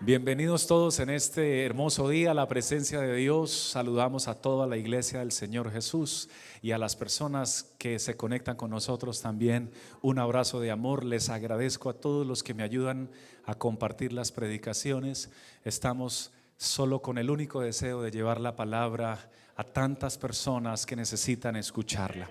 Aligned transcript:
Bienvenidos 0.00 0.68
todos 0.68 1.00
en 1.00 1.10
este 1.10 1.64
hermoso 1.64 2.08
día 2.08 2.30
a 2.30 2.34
la 2.34 2.46
presencia 2.46 3.00
de 3.00 3.16
Dios. 3.16 3.50
Saludamos 3.50 4.28
a 4.28 4.40
toda 4.40 4.68
la 4.68 4.76
iglesia 4.76 5.18
del 5.18 5.32
Señor 5.32 5.72
Jesús 5.72 6.28
y 6.62 6.70
a 6.70 6.78
las 6.78 6.94
personas 6.94 7.74
que 7.78 7.98
se 7.98 8.16
conectan 8.16 8.56
con 8.56 8.70
nosotros 8.70 9.20
también. 9.20 9.72
Un 10.00 10.20
abrazo 10.20 10.60
de 10.60 10.70
amor. 10.70 11.04
Les 11.04 11.30
agradezco 11.30 11.90
a 11.90 11.94
todos 11.94 12.24
los 12.24 12.44
que 12.44 12.54
me 12.54 12.62
ayudan 12.62 13.10
a 13.44 13.56
compartir 13.56 14.12
las 14.12 14.30
predicaciones. 14.30 15.30
Estamos 15.64 16.32
solo 16.56 17.02
con 17.02 17.18
el 17.18 17.28
único 17.28 17.60
deseo 17.60 18.00
de 18.00 18.12
llevar 18.12 18.40
la 18.40 18.54
palabra 18.54 19.28
a 19.56 19.64
tantas 19.64 20.16
personas 20.16 20.86
que 20.86 20.94
necesitan 20.94 21.56
escucharla. 21.56 22.30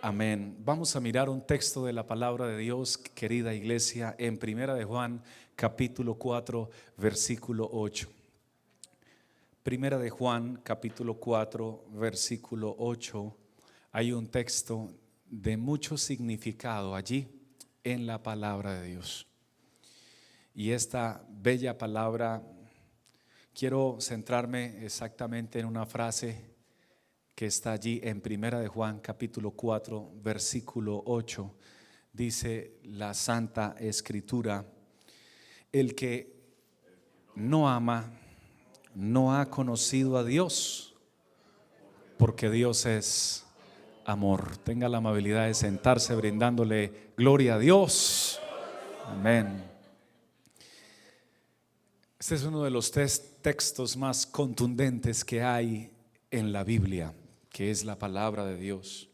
Amén. 0.00 0.56
Vamos 0.60 0.94
a 0.94 1.00
mirar 1.00 1.28
un 1.28 1.44
texto 1.44 1.84
de 1.84 1.92
la 1.92 2.06
palabra 2.06 2.46
de 2.46 2.56
Dios, 2.56 2.98
querida 2.98 3.52
iglesia, 3.52 4.14
en 4.16 4.38
Primera 4.38 4.76
de 4.76 4.84
Juan, 4.84 5.24
capítulo 5.58 6.14
4, 6.14 6.70
versículo 6.98 7.68
8. 7.72 8.08
Primera 9.64 9.98
de 9.98 10.08
Juan, 10.08 10.60
capítulo 10.62 11.14
4, 11.14 11.86
versículo 11.94 12.76
8. 12.78 13.36
Hay 13.90 14.12
un 14.12 14.28
texto 14.28 14.88
de 15.28 15.56
mucho 15.56 15.98
significado 15.98 16.94
allí 16.94 17.26
en 17.82 18.06
la 18.06 18.22
palabra 18.22 18.74
de 18.74 18.90
Dios. 18.90 19.26
Y 20.54 20.70
esta 20.70 21.26
bella 21.28 21.76
palabra, 21.76 22.40
quiero 23.52 23.96
centrarme 24.00 24.84
exactamente 24.84 25.58
en 25.58 25.66
una 25.66 25.86
frase 25.86 26.54
que 27.34 27.46
está 27.46 27.72
allí 27.72 27.98
en 28.04 28.20
Primera 28.20 28.60
de 28.60 28.68
Juan 28.68 29.00
capítulo 29.00 29.50
4 29.50 30.12
versículo 30.22 31.02
8 31.06 31.54
dice 32.12 32.78
la 32.82 33.14
Santa 33.14 33.74
Escritura 33.78 34.64
el 35.72 35.94
que 35.94 36.34
no 37.34 37.68
ama 37.68 38.12
no 38.94 39.34
ha 39.34 39.50
conocido 39.50 40.16
a 40.16 40.24
Dios 40.24 40.94
porque 42.16 42.50
Dios 42.50 42.84
es 42.86 43.44
amor. 44.04 44.56
Tenga 44.58 44.88
la 44.88 44.98
amabilidad 44.98 45.46
de 45.46 45.54
sentarse 45.54 46.14
brindándole 46.14 47.12
gloria 47.16 47.54
a 47.54 47.58
Dios. 47.58 48.40
Amén. 49.06 49.64
Este 52.18 52.34
es 52.34 52.42
uno 52.42 52.64
de 52.64 52.70
los 52.70 52.90
textos 52.90 53.96
más 53.96 54.26
contundentes 54.26 55.24
que 55.24 55.42
hay 55.42 55.92
en 56.30 56.52
la 56.52 56.64
Biblia 56.64 57.14
que 57.58 57.72
es 57.72 57.84
la 57.84 57.98
palabra 57.98 58.44
de 58.44 58.56
Dios. 58.56 59.08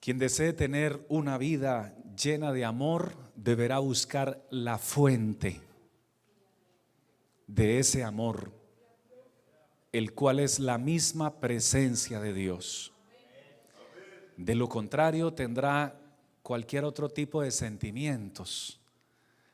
Quien 0.00 0.18
desee 0.18 0.52
tener 0.52 1.04
una 1.08 1.38
vida 1.38 1.96
llena 2.16 2.52
de 2.52 2.64
amor 2.64 3.12
deberá 3.34 3.78
buscar 3.78 4.44
la 4.50 4.78
fuente 4.78 5.60
de 7.46 7.78
ese 7.78 8.02
amor, 8.02 8.52
el 9.92 10.12
cual 10.14 10.40
es 10.40 10.58
la 10.58 10.78
misma 10.78 11.38
presencia 11.38 12.20
de 12.20 12.32
Dios. 12.32 12.92
De 14.36 14.54
lo 14.54 14.68
contrario 14.68 15.32
tendrá 15.32 15.98
cualquier 16.42 16.84
otro 16.84 17.08
tipo 17.08 17.42
de 17.42 17.50
sentimientos, 17.50 18.80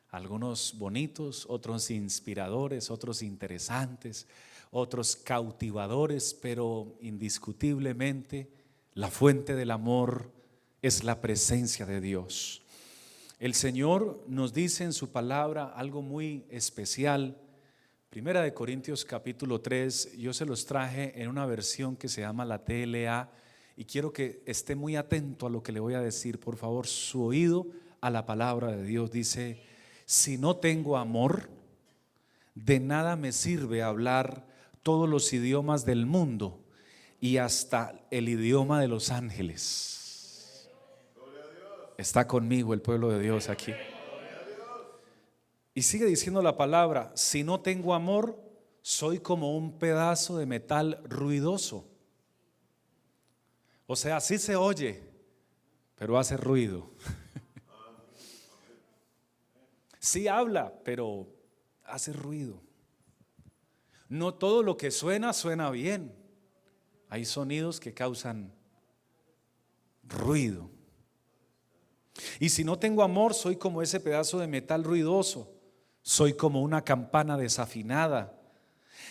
algunos 0.09 0.77
bonitos, 0.77 1.45
otros 1.49 1.89
inspiradores, 1.89 2.91
otros 2.91 3.21
interesantes, 3.23 4.27
otros 4.71 5.15
cautivadores, 5.15 6.33
pero 6.33 6.95
indiscutiblemente 7.01 8.49
la 8.93 9.09
fuente 9.09 9.55
del 9.55 9.71
amor 9.71 10.31
es 10.83 11.05
la 11.05 11.21
presencia 11.21 11.85
de 11.85 12.01
Dios. 12.01 12.61
El 13.39 13.53
Señor 13.53 14.21
nos 14.27 14.53
dice 14.53 14.83
en 14.83 14.91
su 14.91 15.11
palabra 15.11 15.71
algo 15.75 16.01
muy 16.01 16.45
especial. 16.49 17.37
Primera 18.09 18.41
de 18.41 18.53
Corintios 18.53 19.05
capítulo 19.05 19.61
3, 19.61 20.17
yo 20.17 20.33
se 20.33 20.45
los 20.45 20.65
traje 20.65 21.13
en 21.19 21.29
una 21.29 21.45
versión 21.45 21.95
que 21.95 22.09
se 22.09 22.19
llama 22.19 22.43
la 22.43 22.65
TLA 22.65 23.31
y 23.77 23.85
quiero 23.85 24.11
que 24.11 24.43
esté 24.45 24.75
muy 24.75 24.97
atento 24.97 25.47
a 25.47 25.49
lo 25.49 25.63
que 25.63 25.71
le 25.71 25.79
voy 25.79 25.93
a 25.93 26.01
decir. 26.01 26.37
Por 26.37 26.57
favor, 26.57 26.85
su 26.85 27.23
oído 27.23 27.65
a 28.01 28.09
la 28.09 28.25
palabra 28.25 28.75
de 28.75 28.83
Dios 28.83 29.09
dice, 29.09 29.63
si 30.05 30.37
no 30.37 30.57
tengo 30.57 30.97
amor, 30.97 31.49
de 32.55 32.81
nada 32.81 33.15
me 33.15 33.31
sirve 33.31 33.81
hablar 33.81 34.45
todos 34.83 35.07
los 35.07 35.31
idiomas 35.31 35.85
del 35.85 36.05
mundo 36.05 36.59
y 37.21 37.37
hasta 37.37 38.05
el 38.11 38.27
idioma 38.27 38.81
de 38.81 38.89
los 38.89 39.11
ángeles. 39.11 40.02
Está 41.97 42.27
conmigo 42.27 42.73
el 42.73 42.81
pueblo 42.81 43.09
de 43.09 43.19
Dios 43.19 43.49
aquí. 43.49 43.73
Y 45.75 45.81
sigue 45.81 46.05
diciendo 46.05 46.41
la 46.41 46.55
palabra, 46.55 47.11
si 47.15 47.43
no 47.43 47.61
tengo 47.61 47.93
amor, 47.93 48.39
soy 48.81 49.19
como 49.19 49.57
un 49.57 49.79
pedazo 49.79 50.37
de 50.37 50.45
metal 50.45 51.01
ruidoso. 51.05 51.87
O 53.87 53.95
sea, 53.95 54.19
sí 54.19 54.37
se 54.37 54.55
oye, 54.55 55.03
pero 55.95 56.17
hace 56.17 56.37
ruido. 56.37 56.91
Sí 60.03 60.27
habla, 60.27 60.73
pero 60.83 61.33
hace 61.85 62.11
ruido. 62.11 62.61
No 64.09 64.33
todo 64.33 64.61
lo 64.61 64.75
que 64.75 64.91
suena 64.91 65.31
suena 65.31 65.71
bien. 65.71 66.13
Hay 67.07 67.23
sonidos 67.23 67.79
que 67.79 67.93
causan 67.93 68.53
ruido. 70.03 70.72
Y 72.39 72.49
si 72.49 72.63
no 72.63 72.77
tengo 72.77 73.03
amor, 73.03 73.33
soy 73.33 73.55
como 73.55 73.81
ese 73.81 73.99
pedazo 73.99 74.39
de 74.39 74.47
metal 74.47 74.83
ruidoso. 74.83 75.51
Soy 76.01 76.33
como 76.33 76.61
una 76.61 76.83
campana 76.83 77.37
desafinada. 77.37 78.39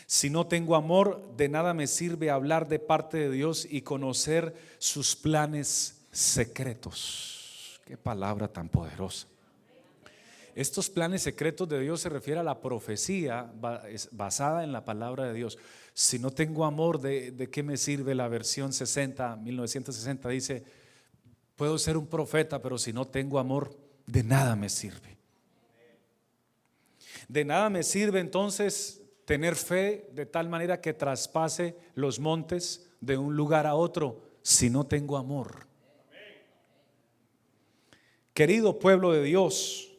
Si 0.07 0.31
no 0.31 0.47
tengo 0.47 0.77
amor, 0.77 1.37
de 1.37 1.49
nada 1.49 1.75
me 1.75 1.87
sirve 1.87 2.31
hablar 2.31 2.69
de 2.69 2.79
parte 2.79 3.17
de 3.17 3.31
Dios 3.31 3.67
y 3.69 3.83
conocer 3.83 4.55
sus 4.79 5.17
planes 5.17 6.03
secretos. 6.13 7.81
Qué 7.87 7.97
palabra 7.97 8.49
tan 8.49 8.69
poderosa. 8.69 9.27
Estos 10.55 10.91
planes 10.91 11.23
secretos 11.23 11.69
de 11.69 11.81
Dios 11.81 12.03
se 12.03 12.11
refiere 12.11 12.41
a 12.41 12.45
la 12.45 12.61
profecía 12.61 13.51
basada 14.11 14.65
en 14.65 14.73
la 14.73 14.85
palabra 14.85 15.25
de 15.25 15.33
Dios. 15.33 15.59
Si 15.95 16.19
no 16.19 16.31
tengo 16.31 16.67
amor, 16.67 17.01
¿de, 17.01 17.49
qué 17.51 17.63
me 17.63 17.79
sirve 17.79 18.15
la 18.15 18.29
versión 18.29 18.73
60, 18.73 19.37
1960? 19.37 20.29
Dice, 20.29 20.65
puedo 21.63 21.79
ser 21.79 21.97
un 21.97 22.09
profeta, 22.09 22.61
pero 22.61 22.77
si 22.77 22.93
no 22.93 23.07
tengo 23.07 23.39
amor, 23.39 23.73
de 24.05 24.25
nada 24.25 24.57
me 24.57 24.69
sirve. 24.69 25.17
De 27.29 27.45
nada 27.45 27.71
me 27.71 27.85
sirve 27.85 28.19
entonces 28.19 29.01
tener 29.25 29.55
fe 29.55 30.11
de 30.13 30.27
tal 30.27 30.49
manera 30.49 30.81
que 30.81 30.93
traspase 30.93 31.77
los 31.95 32.19
montes 32.19 32.91
de 33.01 33.17
un 33.17 33.37
lugar 33.37 33.69
a 33.69 33.77
otro 33.77 34.21
si 34.43 34.71
no 34.71 34.89
tengo 34.89 35.17
amor. 35.17 35.69
Querido 38.35 38.81
pueblo 38.81 39.13
de 39.13 39.23
Dios, 39.23 39.93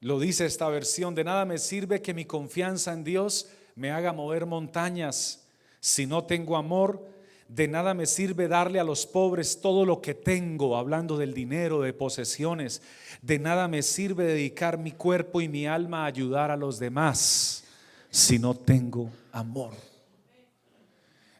lo 0.00 0.18
dice 0.18 0.46
esta 0.46 0.70
versión, 0.70 1.14
de 1.14 1.24
nada 1.24 1.44
me 1.44 1.58
sirve 1.58 2.00
que 2.00 2.14
mi 2.14 2.24
confianza 2.24 2.94
en 2.94 3.04
Dios 3.04 3.50
me 3.74 3.90
haga 3.90 4.14
mover 4.14 4.46
montañas. 4.46 5.46
Si 5.80 6.06
no 6.06 6.24
tengo 6.24 6.56
amor, 6.56 7.06
de 7.52 7.66
nada 7.66 7.94
me 7.94 8.06
sirve 8.06 8.46
darle 8.46 8.78
a 8.78 8.84
los 8.84 9.06
pobres 9.06 9.60
todo 9.60 9.84
lo 9.84 10.00
que 10.00 10.14
tengo, 10.14 10.76
hablando 10.76 11.16
del 11.16 11.34
dinero, 11.34 11.80
de 11.80 11.92
posesiones. 11.92 12.80
De 13.22 13.40
nada 13.40 13.66
me 13.66 13.82
sirve 13.82 14.24
dedicar 14.24 14.78
mi 14.78 14.92
cuerpo 14.92 15.40
y 15.40 15.48
mi 15.48 15.66
alma 15.66 16.04
a 16.04 16.06
ayudar 16.06 16.52
a 16.52 16.56
los 16.56 16.78
demás 16.78 17.64
si 18.08 18.38
no 18.38 18.54
tengo 18.54 19.10
amor. 19.32 19.72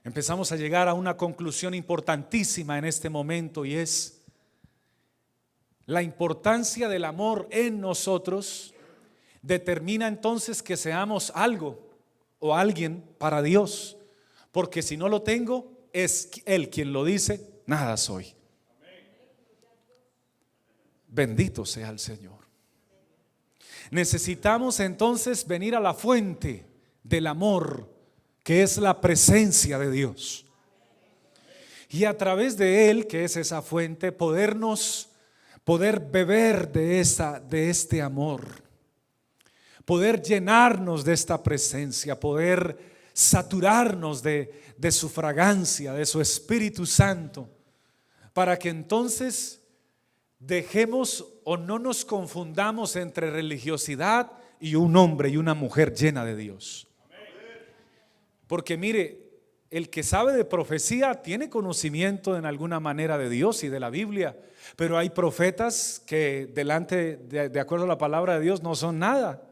Empezamos 0.03 0.50
a 0.50 0.56
llegar 0.56 0.88
a 0.88 0.94
una 0.94 1.16
conclusión 1.16 1.75
importantísima 1.75 2.76
en 2.76 2.87
este 2.87 3.09
momento 3.09 3.65
y 3.65 3.76
es, 3.76 4.20
la 5.87 6.03
importancia 6.03 6.88
del 6.88 7.04
amor 7.04 7.47
en 7.53 7.81
nosotros 7.81 8.75
determina 9.43 10.09
entonces 10.09 10.60
que 10.60 10.76
seamos 10.76 11.31
algo 11.37 11.88
o 12.40 12.56
alguien 12.56 13.05
para 13.19 13.43
Dios. 13.43 13.96
Porque 14.50 14.82
si 14.82 14.96
no 14.96 15.08
lo 15.08 15.23
tengo, 15.23 15.80
es 15.92 16.31
Él 16.44 16.70
quien 16.70 16.92
lo 16.92 17.04
dice, 17.04 17.62
nada 17.66 17.96
soy. 17.96 18.34
Bendito 21.08 21.64
sea 21.66 21.90
el 21.90 21.98
Señor. 21.98 22.38
Necesitamos 23.90 24.78
entonces 24.78 25.46
venir 25.46 25.75
a 25.75 25.81
la 25.81 25.94
fuente 25.94 26.66
del 27.02 27.26
amor, 27.26 27.92
que 28.44 28.62
es 28.62 28.78
la 28.78 29.00
presencia 29.00 29.78
de 29.78 29.90
Dios. 29.90 30.46
Y 31.88 32.04
a 32.04 32.16
través 32.16 32.56
de 32.56 32.90
Él, 32.90 33.08
que 33.08 33.25
es 33.25 33.36
esa 33.36 33.62
fuente, 33.62 34.12
podernos 34.12 35.08
poder 35.64 35.98
beber 36.00 36.70
de, 36.70 37.00
esa, 37.00 37.40
de 37.40 37.69
este 37.69 38.00
amor, 38.00 38.44
poder 39.84 40.22
llenarnos 40.22 41.04
de 41.04 41.12
esta 41.12 41.43
presencia, 41.43 42.19
poder 42.19 42.78
saturarnos 43.12 44.22
de, 44.22 44.69
de 44.81 44.91
su 44.91 45.11
fragancia, 45.11 45.93
de 45.93 46.06
su 46.06 46.23
Espíritu 46.23 46.87
Santo, 46.87 47.50
para 48.32 48.59
que 48.59 48.71
entonces 48.71 49.61
dejemos 50.38 51.27
o 51.44 51.59
no 51.59 51.79
nos 51.79 52.06
confundamos 52.06 52.97
entre 52.97 53.31
religiosidad 53.31 54.32
y 54.59 54.77
un 54.77 54.97
hombre 54.97 55.29
y 55.29 55.37
una 55.37 55.53
mujer 55.53 55.93
llena 55.94 56.25
de 56.25 56.35
Dios. 56.35 56.88
Porque 58.47 58.79
mire, 58.79 59.21
el 59.71 59.91
que 59.91 60.03
sabe 60.03 60.32
de 60.32 60.47
profecía 60.47 61.21
tiene 61.21 61.50
conocimiento 61.50 62.38
en 62.38 62.47
alguna 62.47 62.81
manera 62.81 63.19
de 63.19 63.29
Dios 63.29 63.62
y 63.62 63.69
de 63.69 63.81
la 63.81 63.91
Biblia, 63.91 64.35
pero 64.77 64.97
hay 64.97 65.11
profetas 65.11 66.03
que 66.06 66.50
delante, 66.55 67.17
de, 67.17 67.61
acuerdo 67.61 67.85
a 67.85 67.88
la 67.88 67.99
palabra 67.99 68.38
de 68.38 68.41
Dios, 68.41 68.62
no 68.62 68.75
son 68.75 68.99
nada, 68.99 69.43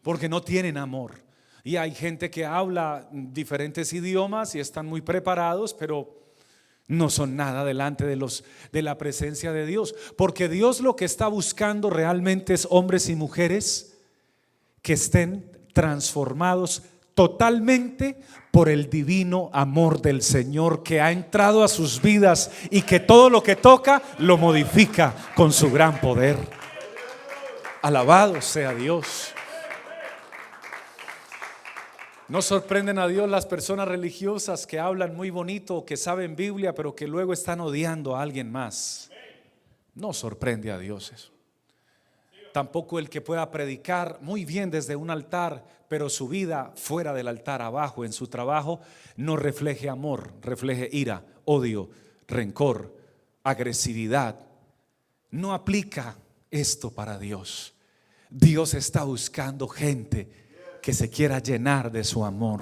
porque 0.00 0.30
no 0.30 0.42
tienen 0.42 0.78
amor. 0.78 1.29
Y 1.64 1.76
hay 1.76 1.94
gente 1.94 2.30
que 2.30 2.44
habla 2.44 3.08
diferentes 3.12 3.92
idiomas 3.92 4.54
y 4.54 4.60
están 4.60 4.86
muy 4.86 5.00
preparados, 5.00 5.74
pero 5.74 6.20
no 6.86 7.08
son 7.08 7.36
nada 7.36 7.64
delante 7.64 8.04
de 8.04 8.16
los 8.16 8.44
de 8.72 8.82
la 8.82 8.98
presencia 8.98 9.52
de 9.52 9.64
Dios, 9.64 9.94
porque 10.16 10.48
Dios 10.48 10.80
lo 10.80 10.96
que 10.96 11.04
está 11.04 11.28
buscando 11.28 11.88
realmente 11.88 12.52
es 12.52 12.66
hombres 12.70 13.08
y 13.08 13.14
mujeres 13.14 13.96
que 14.82 14.94
estén 14.94 15.50
transformados 15.72 16.82
totalmente 17.14 18.20
por 18.50 18.68
el 18.68 18.90
divino 18.90 19.50
amor 19.52 20.00
del 20.00 20.22
Señor 20.22 20.82
que 20.82 21.00
ha 21.00 21.12
entrado 21.12 21.62
a 21.62 21.68
sus 21.68 22.02
vidas 22.02 22.50
y 22.70 22.82
que 22.82 22.98
todo 22.98 23.30
lo 23.30 23.42
que 23.42 23.56
toca 23.56 24.02
lo 24.18 24.36
modifica 24.36 25.14
con 25.36 25.52
su 25.52 25.70
gran 25.70 26.00
poder. 26.00 26.36
Alabado 27.82 28.40
sea 28.40 28.74
Dios. 28.74 29.32
No 32.30 32.42
sorprenden 32.42 33.00
a 33.00 33.08
Dios 33.08 33.28
las 33.28 33.44
personas 33.44 33.88
religiosas 33.88 34.64
que 34.64 34.78
hablan 34.78 35.16
muy 35.16 35.30
bonito, 35.30 35.84
que 35.84 35.96
saben 35.96 36.36
Biblia, 36.36 36.76
pero 36.76 36.94
que 36.94 37.08
luego 37.08 37.32
están 37.32 37.60
odiando 37.60 38.14
a 38.14 38.22
alguien 38.22 38.52
más. 38.52 39.10
No 39.96 40.12
sorprende 40.12 40.70
a 40.70 40.78
Dios 40.78 41.10
eso. 41.12 41.32
Tampoco 42.52 43.00
el 43.00 43.10
que 43.10 43.20
pueda 43.20 43.50
predicar 43.50 44.18
muy 44.20 44.44
bien 44.44 44.70
desde 44.70 44.94
un 44.94 45.10
altar, 45.10 45.64
pero 45.88 46.08
su 46.08 46.28
vida 46.28 46.70
fuera 46.76 47.12
del 47.12 47.26
altar, 47.26 47.62
abajo, 47.62 48.04
en 48.04 48.12
su 48.12 48.28
trabajo, 48.28 48.78
no 49.16 49.36
refleje 49.36 49.88
amor, 49.88 50.32
refleje 50.40 50.88
ira, 50.92 51.24
odio, 51.46 51.90
rencor, 52.28 52.96
agresividad. 53.42 54.38
No 55.32 55.52
aplica 55.52 56.16
esto 56.52 56.92
para 56.92 57.18
Dios. 57.18 57.74
Dios 58.30 58.74
está 58.74 59.02
buscando 59.02 59.66
gente 59.66 60.49
que 60.80 60.92
se 60.92 61.10
quiera 61.10 61.38
llenar 61.38 61.90
de 61.90 62.04
su 62.04 62.24
amor. 62.24 62.60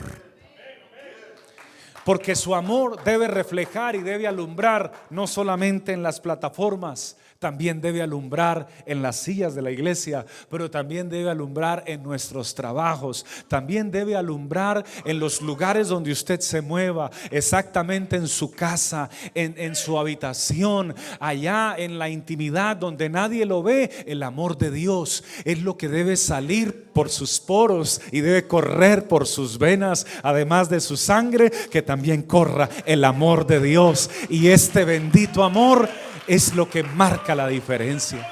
Porque 2.04 2.34
su 2.34 2.54
amor 2.54 3.02
debe 3.04 3.28
reflejar 3.28 3.94
y 3.94 4.02
debe 4.02 4.26
alumbrar 4.26 4.92
no 5.10 5.26
solamente 5.26 5.92
en 5.92 6.02
las 6.02 6.20
plataformas, 6.20 7.16
también 7.38 7.80
debe 7.80 8.02
alumbrar 8.02 8.66
en 8.84 9.00
las 9.00 9.16
sillas 9.16 9.54
de 9.54 9.62
la 9.62 9.70
iglesia, 9.70 10.26
pero 10.50 10.72
también 10.72 11.08
debe 11.08 11.30
alumbrar 11.30 11.84
en 11.86 12.02
nuestros 12.02 12.52
trabajos, 12.52 13.24
también 13.46 13.92
debe 13.92 14.16
alumbrar 14.16 14.84
en 15.04 15.20
los 15.20 15.40
lugares 15.40 15.86
donde 15.86 16.10
usted 16.10 16.40
se 16.40 16.62
mueva, 16.62 17.12
exactamente 17.30 18.16
en 18.16 18.26
su 18.26 18.50
casa, 18.50 19.08
en, 19.34 19.54
en 19.56 19.76
su 19.76 19.98
habitación, 19.98 20.96
allá 21.20 21.76
en 21.78 22.00
la 22.00 22.08
intimidad 22.08 22.76
donde 22.76 23.08
nadie 23.08 23.46
lo 23.46 23.62
ve, 23.62 24.04
el 24.08 24.24
amor 24.24 24.58
de 24.58 24.72
Dios 24.72 25.22
es 25.44 25.62
lo 25.62 25.76
que 25.76 25.88
debe 25.88 26.16
salir 26.16 26.88
por 26.92 27.08
sus 27.08 27.38
poros 27.38 28.00
y 28.10 28.20
debe 28.20 28.48
correr 28.48 29.06
por 29.06 29.28
sus 29.28 29.58
venas, 29.58 30.08
además 30.24 30.68
de 30.68 30.80
su 30.80 30.96
sangre, 30.96 31.52
que 31.70 31.82
también 31.82 32.22
corra 32.22 32.68
el 32.84 33.04
amor 33.04 33.46
de 33.46 33.60
Dios. 33.60 34.10
Y 34.28 34.48
este 34.48 34.84
bendito 34.84 35.44
amor 35.44 35.88
es 36.28 36.54
lo 36.54 36.68
que 36.68 36.82
marca 36.82 37.34
la 37.34 37.48
diferencia. 37.48 38.26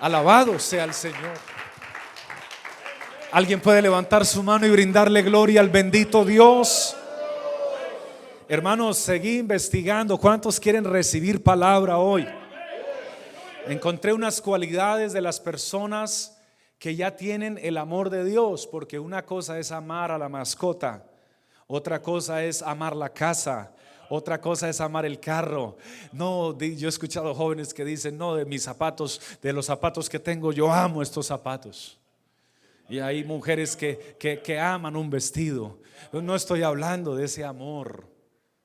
Alabado 0.00 0.58
sea 0.58 0.84
el 0.84 0.94
Señor. 0.94 1.36
Alguien 3.32 3.60
puede 3.60 3.82
levantar 3.82 4.24
su 4.24 4.42
mano 4.42 4.66
y 4.66 4.70
brindarle 4.70 5.22
gloria 5.22 5.60
al 5.60 5.68
bendito 5.68 6.24
Dios. 6.24 6.96
Hermanos, 8.48 8.98
seguí 8.98 9.38
investigando. 9.38 10.16
¿Cuántos 10.16 10.58
quieren 10.58 10.84
recibir 10.84 11.42
palabra 11.42 11.98
hoy? 11.98 12.26
Encontré 13.66 14.12
unas 14.12 14.40
cualidades 14.40 15.12
de 15.12 15.20
las 15.20 15.38
personas 15.38 16.40
que 16.78 16.96
ya 16.96 17.14
tienen 17.14 17.58
el 17.62 17.76
amor 17.76 18.10
de 18.10 18.24
Dios, 18.24 18.66
porque 18.66 18.98
una 18.98 19.26
cosa 19.26 19.58
es 19.58 19.70
amar 19.70 20.10
a 20.10 20.18
la 20.18 20.28
mascota, 20.28 21.04
otra 21.66 22.00
cosa 22.00 22.42
es 22.42 22.62
amar 22.62 22.96
la 22.96 23.10
casa, 23.10 23.72
otra 24.10 24.40
cosa 24.40 24.68
es 24.68 24.80
amar 24.80 25.06
el 25.06 25.20
carro. 25.20 25.76
No, 26.12 26.58
yo 26.58 26.88
he 26.88 26.90
escuchado 26.90 27.32
jóvenes 27.32 27.72
que 27.72 27.84
dicen, 27.84 28.18
no, 28.18 28.34
de 28.34 28.44
mis 28.44 28.64
zapatos, 28.64 29.20
de 29.40 29.52
los 29.52 29.66
zapatos 29.66 30.10
que 30.10 30.18
tengo, 30.18 30.52
yo 30.52 30.72
amo 30.72 31.00
estos 31.00 31.26
zapatos. 31.26 31.96
Y 32.88 32.98
hay 32.98 33.22
mujeres 33.22 33.76
que, 33.76 34.16
que, 34.18 34.42
que 34.42 34.58
aman 34.58 34.96
un 34.96 35.08
vestido. 35.08 35.78
No 36.12 36.34
estoy 36.34 36.64
hablando 36.64 37.14
de 37.14 37.26
ese 37.26 37.44
amor. 37.44 38.04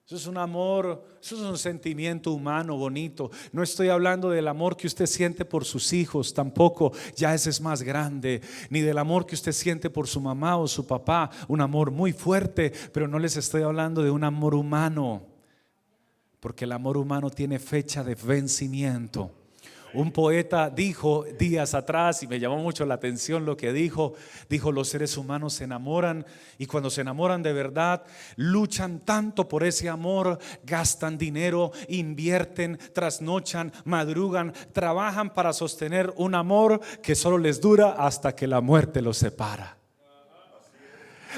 Eso 0.07 0.15
es 0.15 0.25
un 0.25 0.37
amor, 0.37 1.03
eso 1.21 1.35
es 1.35 1.41
un 1.41 1.57
sentimiento 1.59 2.31
humano 2.31 2.75
bonito. 2.75 3.29
No 3.51 3.61
estoy 3.61 3.89
hablando 3.89 4.31
del 4.31 4.47
amor 4.47 4.75
que 4.75 4.87
usted 4.87 5.05
siente 5.05 5.45
por 5.45 5.63
sus 5.63 5.93
hijos, 5.93 6.33
tampoco, 6.33 6.91
ya 7.15 7.35
ese 7.35 7.51
es 7.51 7.61
más 7.61 7.83
grande, 7.83 8.41
ni 8.71 8.81
del 8.81 8.97
amor 8.97 9.27
que 9.27 9.35
usted 9.35 9.51
siente 9.51 9.91
por 9.91 10.07
su 10.07 10.19
mamá 10.19 10.57
o 10.57 10.67
su 10.67 10.87
papá, 10.87 11.29
un 11.47 11.61
amor 11.61 11.91
muy 11.91 12.13
fuerte, 12.13 12.73
pero 12.91 13.07
no 13.07 13.19
les 13.19 13.37
estoy 13.37 13.61
hablando 13.61 14.01
de 14.01 14.09
un 14.09 14.23
amor 14.23 14.55
humano 14.55 15.34
porque 16.45 16.65
el 16.65 16.73
amor 16.73 16.95
humano 16.95 17.31
tiene 17.31 17.57
fecha 17.57 18.03
de 18.03 18.13
vencimiento. 18.13 19.31
Un 19.95 20.11
poeta 20.11 20.69
dijo 20.69 21.25
días 21.39 21.73
atrás, 21.73 22.21
y 22.21 22.27
me 22.27 22.39
llamó 22.39 22.57
mucho 22.57 22.85
la 22.85 22.93
atención 22.93 23.47
lo 23.47 23.57
que 23.57 23.73
dijo, 23.73 24.13
dijo, 24.47 24.71
los 24.71 24.89
seres 24.89 25.17
humanos 25.17 25.53
se 25.53 25.63
enamoran 25.63 26.23
y 26.59 26.67
cuando 26.67 26.91
se 26.91 27.01
enamoran 27.01 27.41
de 27.41 27.51
verdad, 27.51 28.03
luchan 28.35 28.99
tanto 28.99 29.47
por 29.47 29.63
ese 29.63 29.89
amor, 29.89 30.37
gastan 30.63 31.17
dinero, 31.17 31.71
invierten, 31.87 32.77
trasnochan, 32.93 33.73
madrugan, 33.83 34.53
trabajan 34.71 35.33
para 35.33 35.51
sostener 35.51 36.13
un 36.15 36.35
amor 36.35 36.79
que 37.01 37.15
solo 37.15 37.39
les 37.39 37.59
dura 37.59 37.93
hasta 37.93 38.35
que 38.35 38.45
la 38.45 38.61
muerte 38.61 39.01
los 39.01 39.17
separa. 39.17 39.79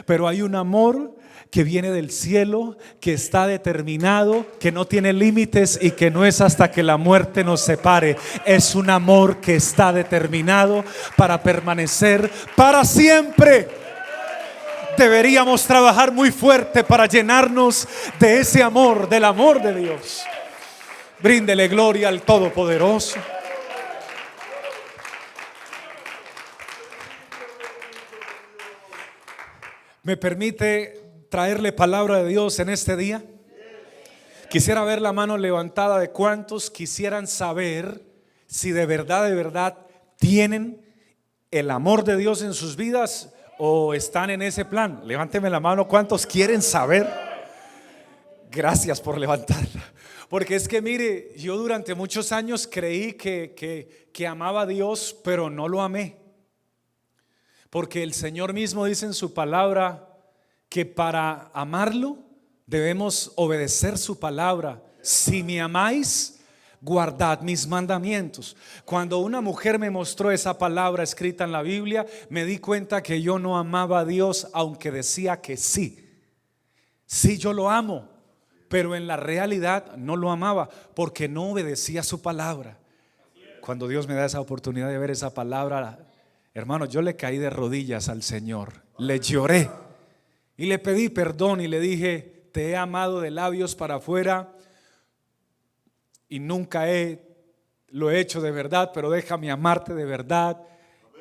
Pero 0.06 0.28
hay 0.28 0.42
un 0.42 0.56
amor 0.56 1.16
que 1.50 1.64
viene 1.64 1.92
del 1.92 2.12
cielo, 2.12 2.78
que 3.00 3.14
está 3.14 3.48
determinado, 3.48 4.46
que 4.60 4.72
no 4.72 4.86
tiene 4.86 5.14
límites 5.14 5.80
y 5.82 5.92
que 5.92 6.12
no 6.12 6.26
es 6.26 6.42
hasta 6.42 6.72
que 6.72 6.84
la 6.84 6.98
muerte 6.98 7.44
nos 7.44 7.62
separe. 7.62 8.18
Es 8.46 8.76
un 8.76 8.90
amor 8.90 9.38
que 9.38 9.56
está 9.56 9.94
determinado 9.94 10.84
para 11.16 11.42
permanecer 11.42 12.30
para 12.56 12.84
siempre. 12.84 13.70
Deberíamos 14.98 15.64
trabajar 15.64 16.12
muy 16.12 16.32
fuerte 16.32 16.84
para 16.84 17.06
llenarnos 17.06 17.88
de 18.20 18.40
ese 18.40 18.64
amor, 18.64 19.08
del 19.08 19.26
amor 19.26 19.62
de 19.62 19.76
Dios. 19.76 20.24
Bríndele 21.20 21.68
gloria 21.68 22.10
al 22.10 22.22
Todopoderoso. 22.22 23.18
¿Me 30.08 30.16
permite 30.16 31.26
traerle 31.30 31.74
palabra 31.74 32.24
de 32.24 32.30
Dios 32.30 32.60
en 32.60 32.70
este 32.70 32.96
día? 32.96 33.26
Quisiera 34.50 34.86
ver 34.86 35.02
la 35.02 35.12
mano 35.12 35.38
levantada 35.38 36.00
de 36.00 36.12
cuántos 36.12 36.72
quisieran 36.72 37.28
saber 37.28 38.06
si 38.46 38.72
de 38.72 38.86
verdad, 38.86 39.26
de 39.26 39.36
verdad 39.36 39.78
tienen 40.18 40.82
el 41.52 41.70
amor 41.72 42.06
de 42.06 42.16
Dios 42.16 42.42
en 42.42 42.54
sus 42.54 42.78
vidas 42.78 43.34
o 43.58 43.94
están 43.94 44.30
en 44.30 44.42
ese 44.44 44.64
plan. 44.64 45.02
Levánteme 45.04 45.50
la 45.50 45.60
mano, 45.60 45.90
¿cuántos 45.90 46.26
quieren 46.26 46.62
saber? 46.62 47.06
Gracias 48.50 49.02
por 49.02 49.18
levantarla. 49.18 49.84
Porque 50.30 50.56
es 50.56 50.70
que 50.70 50.82
mire, 50.82 51.34
yo 51.36 51.58
durante 51.58 51.96
muchos 51.96 52.32
años 52.32 52.66
creí 52.66 53.12
que, 53.12 53.54
que, 53.58 54.08
que 54.14 54.26
amaba 54.26 54.62
a 54.62 54.68
Dios, 54.68 55.18
pero 55.22 55.50
no 55.50 55.68
lo 55.68 55.82
amé. 55.82 56.27
Porque 57.78 58.02
el 58.02 58.16
Señor 58.16 58.54
mismo 58.54 58.86
dice 58.86 59.06
en 59.06 59.14
su 59.14 59.36
palabra, 59.36 60.10
que 60.68 60.84
para 60.84 61.52
amarlo 61.54 62.18
debemos 62.66 63.34
obedecer 63.36 64.00
su 64.00 64.18
palabra. 64.18 64.82
Si 65.04 65.44
me 65.44 65.62
amáis, 65.62 66.40
guardad 66.82 67.42
mis 67.42 67.68
mandamientos. 67.68 68.58
Cuando 68.84 69.20
una 69.20 69.42
mujer 69.42 69.78
me 69.78 69.92
mostró 69.92 70.32
esa 70.32 70.58
palabra 70.58 71.04
escrita 71.04 71.44
en 71.44 71.52
la 71.52 71.62
Biblia, 71.62 72.08
me 72.32 72.46
di 72.46 72.58
cuenta 72.58 73.04
que 73.04 73.22
yo 73.22 73.38
no 73.38 73.60
amaba 73.60 74.00
a 74.00 74.06
Dios 74.06 74.48
aunque 74.54 74.90
decía 74.90 75.40
que 75.40 75.56
sí. 75.56 76.04
Sí, 77.06 77.38
yo 77.38 77.54
lo 77.54 77.70
amo, 77.70 78.10
pero 78.70 78.96
en 78.96 79.06
la 79.06 79.18
realidad 79.18 79.96
no 79.98 80.16
lo 80.16 80.32
amaba 80.32 80.68
porque 80.96 81.30
no 81.30 81.52
obedecía 81.52 82.02
su 82.02 82.24
palabra. 82.24 82.80
Cuando 83.62 83.88
Dios 83.88 84.08
me 84.08 84.16
da 84.16 84.26
esa 84.26 84.42
oportunidad 84.42 84.90
de 84.90 84.98
ver 84.98 85.12
esa 85.12 85.32
palabra, 85.32 86.07
hermano, 86.58 86.86
yo 86.86 87.04
le 87.04 87.16
caí 87.16 87.38
de 87.38 87.50
rodillas 87.52 88.10
al 88.10 88.24
Señor, 88.24 88.82
le 88.98 89.20
lloré 89.20 89.70
y 90.58 90.66
le 90.66 90.80
pedí 90.80 91.10
perdón 91.10 91.62
y 91.62 91.68
le 91.68 91.80
dije, 91.80 92.50
te 92.52 92.70
he 92.70 92.76
amado 92.76 93.22
de 93.22 93.30
labios 93.30 93.76
para 93.76 93.96
afuera 93.96 94.56
y 96.28 96.40
nunca 96.40 96.92
he, 96.92 97.22
lo 97.90 98.10
he 98.10 98.20
hecho 98.20 98.42
de 98.42 98.50
verdad, 98.50 98.92
pero 98.92 99.12
déjame 99.12 99.52
amarte 99.52 99.94
de 99.94 100.06
verdad. 100.06 100.62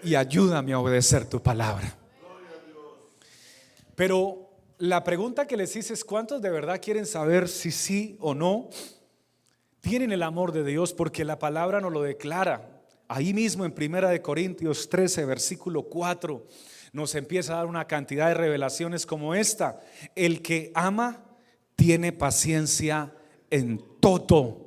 y 0.03 0.15
ayúdame 0.15 0.73
a 0.73 0.79
obedecer 0.79 1.29
tu 1.29 1.43
palabra. 1.43 1.97
Pero 3.95 4.51
la 4.79 5.05
pregunta 5.05 5.47
que 5.47 5.57
les 5.57 5.75
hice 5.77 5.93
es, 5.95 6.05
¿cuántos 6.05 6.41
de 6.41 6.51
verdad 6.51 6.81
quieren 6.83 7.05
saber 7.07 7.49
si 7.49 7.71
sí 7.71 8.17
o 8.21 8.35
no 8.35 8.69
tienen 9.81 10.13
el 10.13 10.23
amor 10.23 10.53
de 10.53 10.65
Dios? 10.65 10.93
Porque 10.93 11.25
la 11.25 11.39
palabra 11.39 11.81
nos 11.81 11.93
lo 11.93 12.03
declara. 12.03 12.76
Ahí 13.09 13.33
mismo 13.33 13.65
en 13.65 13.73
Primera 13.73 14.11
de 14.11 14.21
Corintios 14.21 14.89
13, 14.89 15.25
versículo 15.25 15.85
4, 15.85 16.45
nos 16.93 17.15
empieza 17.15 17.53
a 17.53 17.57
dar 17.57 17.67
una 17.67 17.87
cantidad 17.87 18.29
de 18.29 18.35
revelaciones 18.35 19.07
como 19.07 19.35
esta. 19.35 19.81
El 20.15 20.43
que 20.43 20.73
ama 20.75 21.25
tiene 21.77 22.13
paciencia 22.13 23.13
en 23.51 23.83
todo 24.01 24.67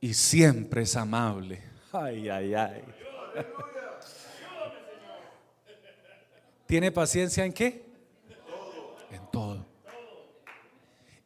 y 0.00 0.14
siempre 0.14 0.82
es 0.82 0.96
amable. 0.96 1.62
Ay, 1.92 2.28
ay, 2.28 2.54
ay. 2.54 2.82
¿Tiene 6.66 6.90
paciencia 6.90 7.44
en 7.44 7.52
qué? 7.52 7.84
En 9.10 9.30
todo. 9.30 9.66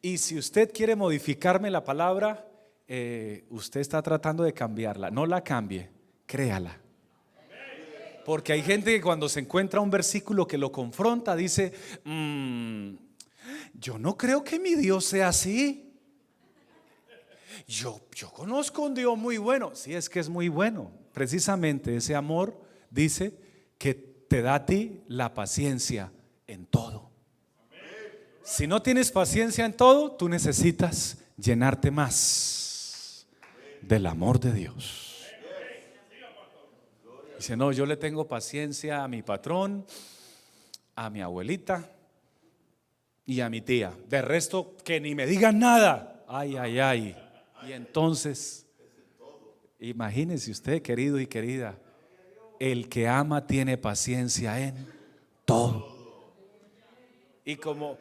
Y 0.01 0.17
si 0.17 0.37
usted 0.37 0.71
quiere 0.73 0.95
modificarme 0.95 1.69
la 1.69 1.83
palabra, 1.83 2.47
eh, 2.87 3.45
usted 3.49 3.79
está 3.79 4.01
tratando 4.01 4.43
de 4.43 4.53
cambiarla. 4.53 5.11
No 5.11 5.25
la 5.25 5.43
cambie, 5.43 5.89
créala. 6.31 6.77
Porque 8.23 8.53
hay 8.53 8.61
gente 8.61 8.95
que 8.95 9.01
cuando 9.01 9.27
se 9.27 9.41
encuentra 9.41 9.81
un 9.81 9.89
versículo 9.89 10.47
que 10.47 10.57
lo 10.57 10.71
confronta, 10.71 11.35
dice, 11.35 11.73
mm, 12.05 12.93
yo 13.73 13.99
no 13.99 14.15
creo 14.15 14.41
que 14.41 14.57
mi 14.57 14.75
Dios 14.75 15.03
sea 15.03 15.27
así. 15.27 15.91
Yo, 17.67 17.99
yo 18.15 18.31
conozco 18.31 18.83
un 18.83 18.93
Dios 18.93 19.17
muy 19.17 19.37
bueno. 19.37 19.71
Sí, 19.75 19.93
es 19.93 20.07
que 20.07 20.21
es 20.21 20.29
muy 20.29 20.47
bueno. 20.47 20.93
Precisamente 21.11 21.97
ese 21.97 22.15
amor 22.15 22.57
dice 22.89 23.33
que 23.77 23.93
te 23.93 24.41
da 24.41 24.55
a 24.55 24.65
ti 24.65 25.01
la 25.09 25.33
paciencia 25.33 26.13
en 26.47 26.65
todo. 26.65 27.11
Si 28.41 28.67
no 28.67 28.81
tienes 28.81 29.11
paciencia 29.11 29.65
en 29.65 29.73
todo, 29.73 30.13
tú 30.13 30.29
necesitas 30.29 31.17
llenarte 31.35 31.91
más 31.91 33.27
del 33.81 34.05
amor 34.05 34.39
de 34.39 34.53
Dios. 34.53 35.10
Dice, 37.41 37.57
no, 37.57 37.71
yo 37.71 37.87
le 37.87 37.97
tengo 37.97 38.27
paciencia 38.27 39.03
a 39.03 39.07
mi 39.07 39.23
patrón, 39.23 39.83
a 40.93 41.09
mi 41.09 41.21
abuelita 41.21 41.89
y 43.25 43.39
a 43.39 43.49
mi 43.49 43.61
tía. 43.61 43.97
De 44.07 44.21
resto, 44.21 44.77
que 44.83 45.01
ni 45.01 45.15
me 45.15 45.25
digan 45.25 45.57
nada. 45.57 46.23
Ay, 46.27 46.55
ay, 46.55 46.77
ay. 46.77 47.17
Y 47.67 47.71
entonces, 47.71 48.67
imagínese 49.79 50.51
usted, 50.51 50.83
querido 50.83 51.19
y 51.19 51.25
querida, 51.25 51.79
el 52.59 52.87
que 52.89 53.07
ama 53.07 53.47
tiene 53.47 53.75
paciencia 53.75 54.59
en 54.59 54.75
todo. 55.43 56.43
Y 57.43 57.55
como 57.55 57.97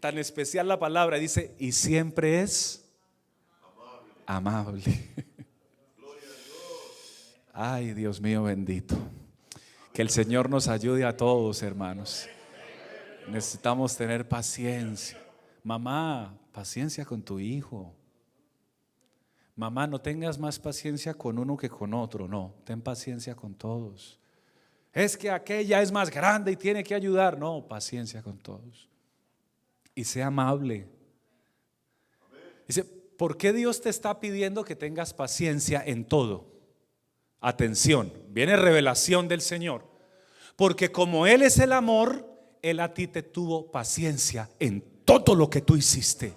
tan 0.00 0.18
especial 0.18 0.68
la 0.68 0.78
palabra 0.78 1.16
dice, 1.16 1.54
y 1.58 1.72
siempre 1.72 2.42
es 2.42 2.84
amable. 4.26 4.82
Ay, 7.58 7.94
Dios 7.94 8.20
mío 8.20 8.42
bendito. 8.42 8.94
Que 9.94 10.02
el 10.02 10.10
Señor 10.10 10.50
nos 10.50 10.68
ayude 10.68 11.06
a 11.06 11.16
todos, 11.16 11.62
hermanos. 11.62 12.28
Necesitamos 13.28 13.96
tener 13.96 14.28
paciencia. 14.28 15.18
Mamá, 15.64 16.38
paciencia 16.52 17.06
con 17.06 17.22
tu 17.22 17.40
hijo. 17.40 17.94
Mamá, 19.54 19.86
no 19.86 19.98
tengas 19.98 20.38
más 20.38 20.58
paciencia 20.58 21.14
con 21.14 21.38
uno 21.38 21.56
que 21.56 21.70
con 21.70 21.94
otro, 21.94 22.28
no, 22.28 22.54
ten 22.64 22.82
paciencia 22.82 23.34
con 23.34 23.54
todos. 23.54 24.20
Es 24.92 25.16
que 25.16 25.30
aquella 25.30 25.80
es 25.80 25.90
más 25.90 26.10
grande 26.10 26.52
y 26.52 26.56
tiene 26.56 26.84
que 26.84 26.94
ayudar, 26.94 27.38
no, 27.38 27.66
paciencia 27.66 28.22
con 28.22 28.36
todos. 28.36 28.86
Y 29.94 30.04
sea 30.04 30.26
amable. 30.26 30.86
Dice, 32.68 32.84
¿por 32.84 33.38
qué 33.38 33.54
Dios 33.54 33.80
te 33.80 33.88
está 33.88 34.20
pidiendo 34.20 34.62
que 34.62 34.76
tengas 34.76 35.14
paciencia 35.14 35.82
en 35.82 36.04
todo? 36.04 36.55
Atención, 37.46 38.12
viene 38.30 38.56
revelación 38.56 39.28
del 39.28 39.40
Señor. 39.40 39.84
Porque 40.56 40.90
como 40.90 41.28
Él 41.28 41.42
es 41.42 41.60
el 41.60 41.72
amor, 41.72 42.28
Él 42.60 42.80
a 42.80 42.92
ti 42.92 43.06
te 43.06 43.22
tuvo 43.22 43.70
paciencia 43.70 44.50
en 44.58 44.82
todo 45.04 45.36
lo 45.36 45.48
que 45.48 45.60
tú 45.60 45.76
hiciste. 45.76 46.32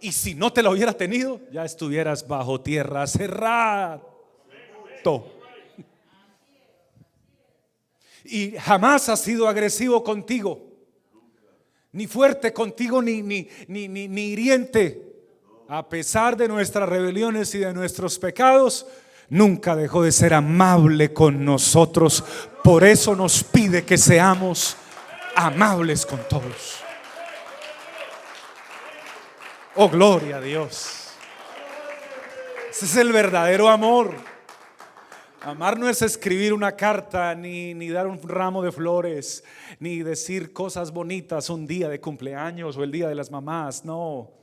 Y 0.00 0.10
si 0.10 0.34
no 0.34 0.52
te 0.52 0.64
lo 0.64 0.72
hubiera 0.72 0.92
tenido, 0.92 1.40
ya 1.52 1.64
estuvieras 1.64 2.26
bajo 2.26 2.60
tierra 2.60 3.06
cerrado. 3.06 4.02
Y 8.24 8.56
jamás 8.58 9.08
ha 9.08 9.16
sido 9.16 9.46
agresivo 9.46 10.02
contigo, 10.02 10.72
ni 11.92 12.08
fuerte 12.08 12.52
contigo, 12.52 13.00
ni, 13.00 13.22
ni, 13.22 13.48
ni, 13.68 13.86
ni, 13.86 14.22
hiriente. 14.22 15.07
A 15.70 15.86
pesar 15.86 16.34
de 16.34 16.48
nuestras 16.48 16.88
rebeliones 16.88 17.54
y 17.54 17.58
de 17.58 17.74
nuestros 17.74 18.18
pecados, 18.18 18.86
nunca 19.28 19.76
dejó 19.76 20.02
de 20.02 20.12
ser 20.12 20.32
amable 20.32 21.12
con 21.12 21.44
nosotros. 21.44 22.24
Por 22.64 22.84
eso 22.84 23.14
nos 23.14 23.44
pide 23.44 23.84
que 23.84 23.98
seamos 23.98 24.78
amables 25.36 26.06
con 26.06 26.20
todos. 26.26 26.80
Oh, 29.76 29.90
gloria 29.90 30.38
a 30.38 30.40
Dios. 30.40 31.10
Ese 32.70 32.86
es 32.86 32.96
el 32.96 33.12
verdadero 33.12 33.68
amor. 33.68 34.14
Amar 35.42 35.78
no 35.78 35.90
es 35.90 36.00
escribir 36.00 36.54
una 36.54 36.76
carta, 36.76 37.34
ni, 37.34 37.74
ni, 37.74 37.90
dar 37.90 38.06
un 38.06 38.26
ramo 38.26 38.62
de 38.62 38.72
flores, 38.72 39.44
ni 39.80 40.02
decir 40.02 40.54
cosas 40.54 40.92
bonitas 40.92 41.50
un 41.50 41.66
día 41.66 41.90
de 41.90 42.00
cumpleaños 42.00 42.78
o 42.78 42.84
el 42.84 42.90
día 42.90 43.06
de 43.06 43.14
las 43.14 43.30
mamás. 43.30 43.84
No, 43.84 44.37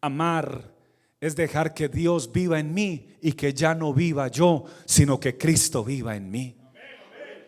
amar 0.00 0.72
es 1.20 1.36
dejar 1.36 1.74
que 1.74 1.88
Dios 1.88 2.32
viva 2.32 2.58
en 2.58 2.72
mí 2.72 3.16
y 3.20 3.32
que 3.32 3.52
ya 3.52 3.74
no 3.74 3.92
viva 3.92 4.28
yo, 4.28 4.64
sino 4.86 5.20
que 5.20 5.36
Cristo 5.36 5.84
viva 5.84 6.16
en 6.16 6.30
mí. 6.30 6.56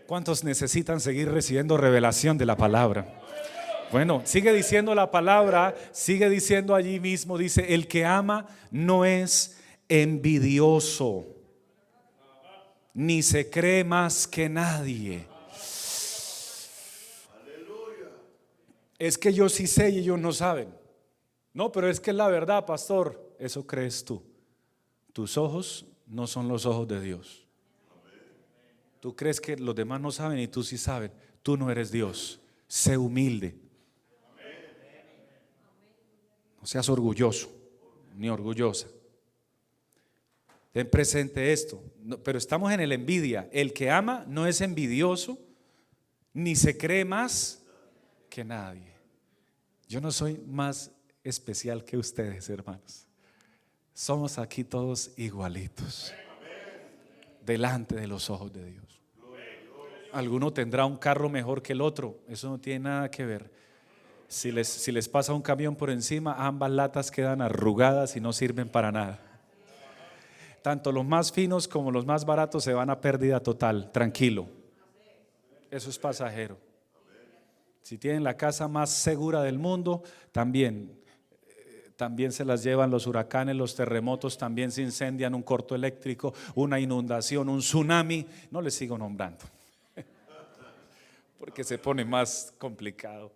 ¿Cuántos 0.07 0.45
necesitan 0.45 1.01
seguir 1.01 1.31
recibiendo 1.31 1.79
revelación 1.79 2.37
de 2.37 2.45
la 2.45 2.57
palabra? 2.57 3.19
Bueno, 3.91 4.23
sigue 4.25 4.53
diciendo 4.53 4.95
la 4.95 5.11
palabra, 5.11 5.75
sigue 5.93 6.29
diciendo 6.29 6.75
allí 6.75 7.01
mismo, 7.01 7.39
dice, 7.39 7.75
el 7.75 7.89
que 7.89 8.05
ama 8.05 8.47
no 8.71 9.05
es 9.05 9.59
envidioso, 9.89 11.27
ni 12.95 13.23
se 13.23 13.49
cree 13.49 13.85
más 13.85 14.27
que 14.27 14.49
nadie. 14.49 15.27
Es 18.99 19.19
que 19.19 19.33
yo 19.33 19.49
sí 19.49 19.67
sé 19.67 19.91
y 19.91 19.99
ellos 19.99 20.19
no 20.19 20.33
saben. 20.33 20.82
No, 21.55 21.71
pero 21.71 21.89
es 21.89 22.01
que 22.01 22.11
es 22.11 22.17
la 22.17 22.29
verdad, 22.29 22.65
pastor. 22.65 23.35
Eso 23.39 23.67
crees 23.67 24.05
tú. 24.05 24.23
Tus 25.13 25.37
ojos 25.37 25.87
no 26.07 26.27
son 26.27 26.49
los 26.49 26.65
ojos 26.67 26.89
de 26.89 27.01
Dios. 27.01 27.47
Tú 29.01 29.15
crees 29.17 29.41
que 29.41 29.57
los 29.57 29.75
demás 29.75 30.01
no 30.01 30.13
saben 30.13 30.39
y 30.39 30.49
tú 30.49 30.63
sí 30.63 30.79
sabes. 30.79 31.11
Tú 31.43 31.57
no 31.57 31.71
eres 31.71 31.91
Dios. 31.91 32.41
Sé 32.69 32.97
humilde. 32.97 33.57
No 36.61 36.67
seas 36.67 36.89
orgulloso 36.89 37.51
ni 38.17 38.29
orgullosa. 38.29 38.87
Ten 40.71 40.89
presente 40.89 41.53
esto. 41.53 41.83
pero 42.23 42.39
estamos 42.39 42.73
en 42.73 42.81
el 42.81 42.93
envidia. 42.93 43.49
El 43.53 43.73
que 43.73 43.91
ama 43.91 44.25
no 44.29 44.47
es 44.47 44.61
envidioso 44.61 45.39
ni 46.33 46.57
se 46.57 46.79
cree 46.79 47.05
más 47.05 47.63
que 48.31 48.45
nadie. 48.45 48.95
Yo 49.89 50.01
no 50.01 50.11
soy 50.11 50.39
más 50.47 50.91
especial 51.25 51.85
que 51.85 51.97
ustedes, 51.97 52.49
hermanos. 52.49 53.07
Somos 53.95 54.39
aquí 54.39 54.65
todos 54.65 55.13
igualitos 55.17 56.13
delante 57.45 57.95
de 57.95 58.07
los 58.07 58.31
ojos 58.31 58.53
de 58.53 58.65
Dios. 58.65 59.01
Alguno 60.13 60.53
tendrá 60.53 60.85
un 60.85 60.97
carro 60.97 61.29
mejor 61.29 61.63
que 61.63 61.73
el 61.73 61.81
otro. 61.81 62.19
Eso 62.29 62.49
no 62.51 62.59
tiene 62.59 62.81
nada 62.81 63.11
que 63.11 63.25
ver. 63.25 63.51
Si 64.29 64.53
les, 64.53 64.69
si 64.69 64.93
les 64.93 65.09
pasa 65.09 65.33
un 65.33 65.43
camión 65.43 65.77
por 65.77 65.91
encima, 65.91 66.35
ambas 66.47 66.71
latas 66.71 67.11
quedan 67.11 67.43
arrugadas 67.43 68.17
y 68.17 68.21
no 68.21 68.33
sirven 68.33 68.69
para 68.69 68.93
nada. 68.93 69.21
Tanto 70.63 70.93
los 70.93 71.05
más 71.05 71.33
finos 71.33 71.67
como 71.67 71.91
los 71.91 72.07
más 72.07 72.25
baratos 72.25 72.65
se 72.65 72.73
van 72.73 72.89
a 72.89 73.01
pérdida 73.01 73.41
total. 73.41 73.91
Tranquilo. 73.91 74.49
Eso 75.71 75.91
es 75.91 75.99
pasajero. 75.99 76.59
Si 77.83 77.99
tienen 77.99 78.23
la 78.23 78.37
casa 78.37 78.69
más 78.69 78.91
segura 78.91 79.43
del 79.43 79.59
mundo, 79.59 80.03
también 80.31 81.02
también 82.03 82.33
se 82.33 82.45
las 82.45 82.65
llevan 82.65 82.91
los 82.91 83.07
huracanes, 83.07 83.55
los 83.55 83.77
terremotos, 83.77 84.37
también 84.37 84.73
se 84.73 84.83
incendian 84.83 85.37
un 85.37 85.43
corto 85.45 85.77
eléctrico, 85.77 86.35
una 86.57 86.81
inundación, 86.81 87.49
un 87.49 87.61
tsunami. 87.61 88.27
No 88.51 88.61
les 88.61 88.75
sigo 88.75 88.99
nombrando, 88.99 89.45
porque 91.39 91.63
se 91.63 91.79
pone 91.79 92.05
más 92.05 92.53
complicado. 92.59 93.31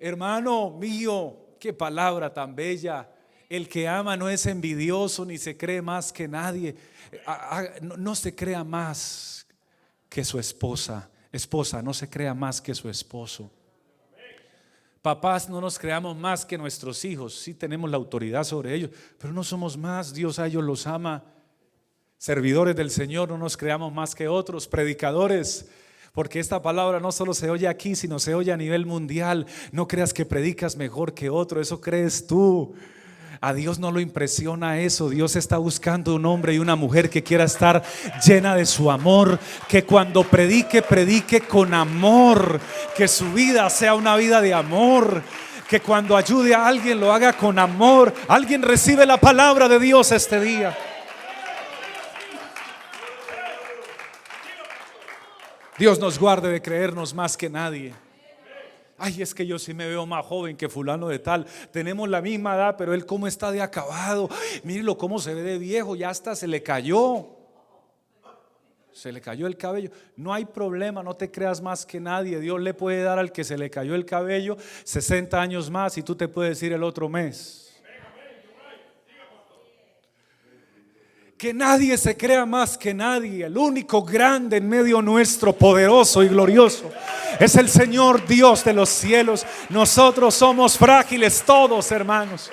Hermano 0.00 0.70
mío, 0.70 1.36
qué 1.60 1.72
palabra 1.72 2.34
tan 2.34 2.56
bella. 2.56 3.08
El 3.48 3.68
que 3.68 3.86
ama 3.86 4.16
no 4.16 4.28
es 4.28 4.44
envidioso 4.46 5.24
ni 5.24 5.38
se 5.38 5.56
cree 5.56 5.80
más 5.80 6.12
que 6.12 6.26
nadie. 6.26 6.74
No 7.96 8.16
se 8.16 8.34
crea 8.34 8.64
más 8.64 9.46
que 10.08 10.24
su 10.24 10.40
esposa. 10.40 11.08
Esposa, 11.30 11.80
no 11.80 11.94
se 11.94 12.10
crea 12.10 12.34
más 12.34 12.60
que 12.60 12.74
su 12.74 12.88
esposo. 12.88 13.48
Papás, 15.02 15.48
no 15.48 15.60
nos 15.60 15.78
creamos 15.78 16.16
más 16.16 16.44
que 16.44 16.58
nuestros 16.58 17.04
hijos. 17.04 17.34
Sí 17.34 17.54
tenemos 17.54 17.90
la 17.90 17.96
autoridad 17.96 18.44
sobre 18.44 18.74
ellos, 18.74 18.90
pero 19.18 19.32
no 19.32 19.44
somos 19.44 19.76
más. 19.76 20.12
Dios 20.12 20.38
a 20.38 20.46
ellos 20.46 20.64
los 20.64 20.86
ama. 20.86 21.24
Servidores 22.16 22.74
del 22.74 22.90
Señor, 22.90 23.28
no 23.28 23.38
nos 23.38 23.56
creamos 23.56 23.92
más 23.92 24.14
que 24.14 24.26
otros. 24.26 24.66
Predicadores, 24.66 25.68
porque 26.12 26.40
esta 26.40 26.60
palabra 26.62 26.98
no 26.98 27.12
solo 27.12 27.32
se 27.32 27.48
oye 27.48 27.68
aquí, 27.68 27.94
sino 27.94 28.18
se 28.18 28.34
oye 28.34 28.52
a 28.52 28.56
nivel 28.56 28.86
mundial. 28.86 29.46
No 29.70 29.86
creas 29.86 30.12
que 30.12 30.26
predicas 30.26 30.76
mejor 30.76 31.14
que 31.14 31.30
otro, 31.30 31.60
eso 31.60 31.80
crees 31.80 32.26
tú. 32.26 32.74
A 33.40 33.52
Dios 33.52 33.78
no 33.78 33.92
lo 33.92 34.00
impresiona 34.00 34.80
eso. 34.80 35.08
Dios 35.10 35.36
está 35.36 35.58
buscando 35.58 36.16
un 36.16 36.26
hombre 36.26 36.54
y 36.54 36.58
una 36.58 36.74
mujer 36.74 37.08
que 37.08 37.22
quiera 37.22 37.44
estar 37.44 37.82
llena 38.26 38.56
de 38.56 38.66
su 38.66 38.90
amor. 38.90 39.38
Que 39.68 39.84
cuando 39.84 40.24
predique, 40.24 40.82
predique 40.82 41.42
con 41.42 41.72
amor. 41.72 42.60
Que 42.96 43.06
su 43.06 43.32
vida 43.32 43.70
sea 43.70 43.94
una 43.94 44.16
vida 44.16 44.40
de 44.40 44.54
amor. 44.54 45.22
Que 45.70 45.80
cuando 45.80 46.16
ayude 46.16 46.52
a 46.52 46.66
alguien 46.66 46.98
lo 46.98 47.12
haga 47.12 47.32
con 47.32 47.60
amor. 47.60 48.12
Alguien 48.26 48.62
recibe 48.62 49.06
la 49.06 49.18
palabra 49.18 49.68
de 49.68 49.78
Dios 49.78 50.10
este 50.10 50.40
día. 50.40 50.76
Dios 55.78 56.00
nos 56.00 56.18
guarde 56.18 56.50
de 56.50 56.60
creernos 56.60 57.14
más 57.14 57.36
que 57.36 57.48
nadie. 57.48 58.07
Ay, 58.98 59.22
es 59.22 59.32
que 59.32 59.46
yo 59.46 59.60
sí 59.60 59.72
me 59.72 59.86
veo 59.86 60.04
más 60.06 60.26
joven 60.26 60.56
que 60.56 60.68
fulano 60.68 61.06
de 61.06 61.20
tal. 61.20 61.46
Tenemos 61.70 62.08
la 62.08 62.20
misma 62.20 62.56
edad, 62.56 62.74
pero 62.76 62.92
él 62.92 63.06
cómo 63.06 63.28
está 63.28 63.52
de 63.52 63.62
acabado. 63.62 64.28
Mírelo 64.64 64.98
cómo 64.98 65.20
se 65.20 65.34
ve 65.34 65.42
de 65.42 65.58
viejo, 65.58 65.94
ya 65.94 66.10
hasta 66.10 66.34
se 66.34 66.48
le 66.48 66.62
cayó. 66.62 67.28
Se 68.92 69.12
le 69.12 69.20
cayó 69.20 69.46
el 69.46 69.56
cabello. 69.56 69.90
No 70.16 70.34
hay 70.34 70.44
problema, 70.44 71.04
no 71.04 71.14
te 71.14 71.30
creas 71.30 71.62
más 71.62 71.86
que 71.86 72.00
nadie. 72.00 72.40
Dios 72.40 72.60
le 72.60 72.74
puede 72.74 73.04
dar 73.04 73.20
al 73.20 73.30
que 73.30 73.44
se 73.44 73.56
le 73.56 73.70
cayó 73.70 73.94
el 73.94 74.04
cabello 74.04 74.56
60 74.82 75.40
años 75.40 75.70
más 75.70 75.96
y 75.96 76.02
tú 76.02 76.16
te 76.16 76.26
puedes 76.26 76.60
ir 76.64 76.72
el 76.72 76.82
otro 76.82 77.08
mes. 77.08 77.67
Que 81.38 81.54
nadie 81.54 81.96
se 81.96 82.16
crea 82.16 82.44
más 82.44 82.76
que 82.76 82.92
nadie. 82.92 83.46
El 83.46 83.56
único 83.56 84.02
grande 84.02 84.56
en 84.56 84.68
medio 84.68 85.00
nuestro, 85.00 85.52
poderoso 85.52 86.24
y 86.24 86.28
glorioso, 86.28 86.90
es 87.38 87.54
el 87.54 87.68
Señor 87.68 88.26
Dios 88.26 88.64
de 88.64 88.72
los 88.72 88.88
cielos. 88.88 89.46
Nosotros 89.68 90.34
somos 90.34 90.76
frágiles 90.76 91.44
todos, 91.46 91.92
hermanos. 91.92 92.50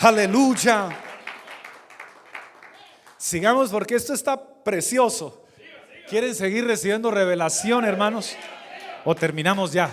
Aleluya. 0.00 0.90
Sigamos 3.16 3.70
porque 3.70 3.94
esto 3.94 4.12
está 4.12 4.38
precioso. 4.62 5.42
¿Quieren 6.10 6.34
seguir 6.34 6.66
recibiendo 6.66 7.10
revelación, 7.10 7.86
hermanos? 7.86 8.36
¿O 9.06 9.14
terminamos 9.14 9.72
ya? 9.72 9.90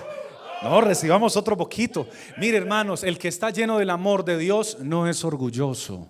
No, 0.61 0.81
recibamos 0.81 1.37
otro 1.37 1.55
poquito. 1.55 2.05
Mire, 2.37 2.57
hermanos, 2.57 3.01
el 3.01 3.17
que 3.17 3.29
está 3.29 3.49
lleno 3.49 3.77
del 3.77 3.91
amor 3.91 4.25
de 4.25 4.37
Dios 4.37 4.77
no 4.81 5.07
es 5.07 5.23
orgulloso. 5.23 6.09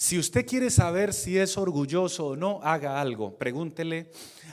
Si 0.00 0.16
usted 0.16 0.46
quiere 0.46 0.70
saber 0.70 1.12
si 1.12 1.38
es 1.38 1.58
orgulloso 1.58 2.28
o 2.28 2.36
no, 2.36 2.60
haga 2.62 3.00
algo. 3.00 3.36
Pregúntele 3.36 4.12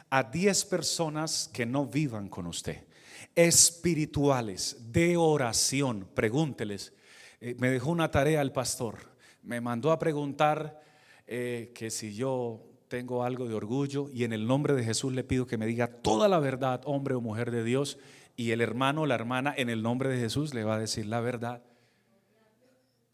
a 0.09 0.23
10 0.23 0.65
personas 0.65 1.51
que 1.53 1.67
no 1.67 1.85
vivan 1.85 2.29
con 2.29 2.47
usted, 2.47 2.87
espirituales, 3.35 4.91
de 4.91 5.17
oración. 5.17 6.07
Pregúnteles. 6.15 6.93
Eh, 7.39 7.55
me 7.59 7.69
dejó 7.69 7.91
una 7.91 8.09
tarea 8.09 8.41
el 8.41 8.53
pastor. 8.53 8.97
Me 9.43 9.61
mandó 9.61 9.91
a 9.91 9.99
preguntar 9.99 10.81
eh, 11.27 11.71
que 11.75 11.91
si 11.91 12.15
yo 12.15 12.65
tengo 12.87 13.23
algo 13.23 13.47
de 13.47 13.53
orgullo 13.53 14.09
y 14.11 14.23
en 14.23 14.33
el 14.33 14.47
nombre 14.47 14.73
de 14.73 14.83
Jesús 14.83 15.13
le 15.13 15.23
pido 15.23 15.45
que 15.45 15.59
me 15.59 15.67
diga 15.67 16.01
toda 16.01 16.27
la 16.27 16.39
verdad, 16.39 16.81
hombre 16.85 17.13
o 17.13 17.21
mujer 17.21 17.51
de 17.51 17.63
Dios, 17.63 17.99
y 18.35 18.49
el 18.49 18.61
hermano 18.61 19.01
o 19.01 19.05
la 19.05 19.13
hermana 19.13 19.53
en 19.55 19.69
el 19.69 19.83
nombre 19.83 20.09
de 20.09 20.19
Jesús 20.19 20.55
le 20.55 20.63
va 20.63 20.73
a 20.73 20.79
decir 20.79 21.05
la 21.05 21.19
verdad 21.19 21.61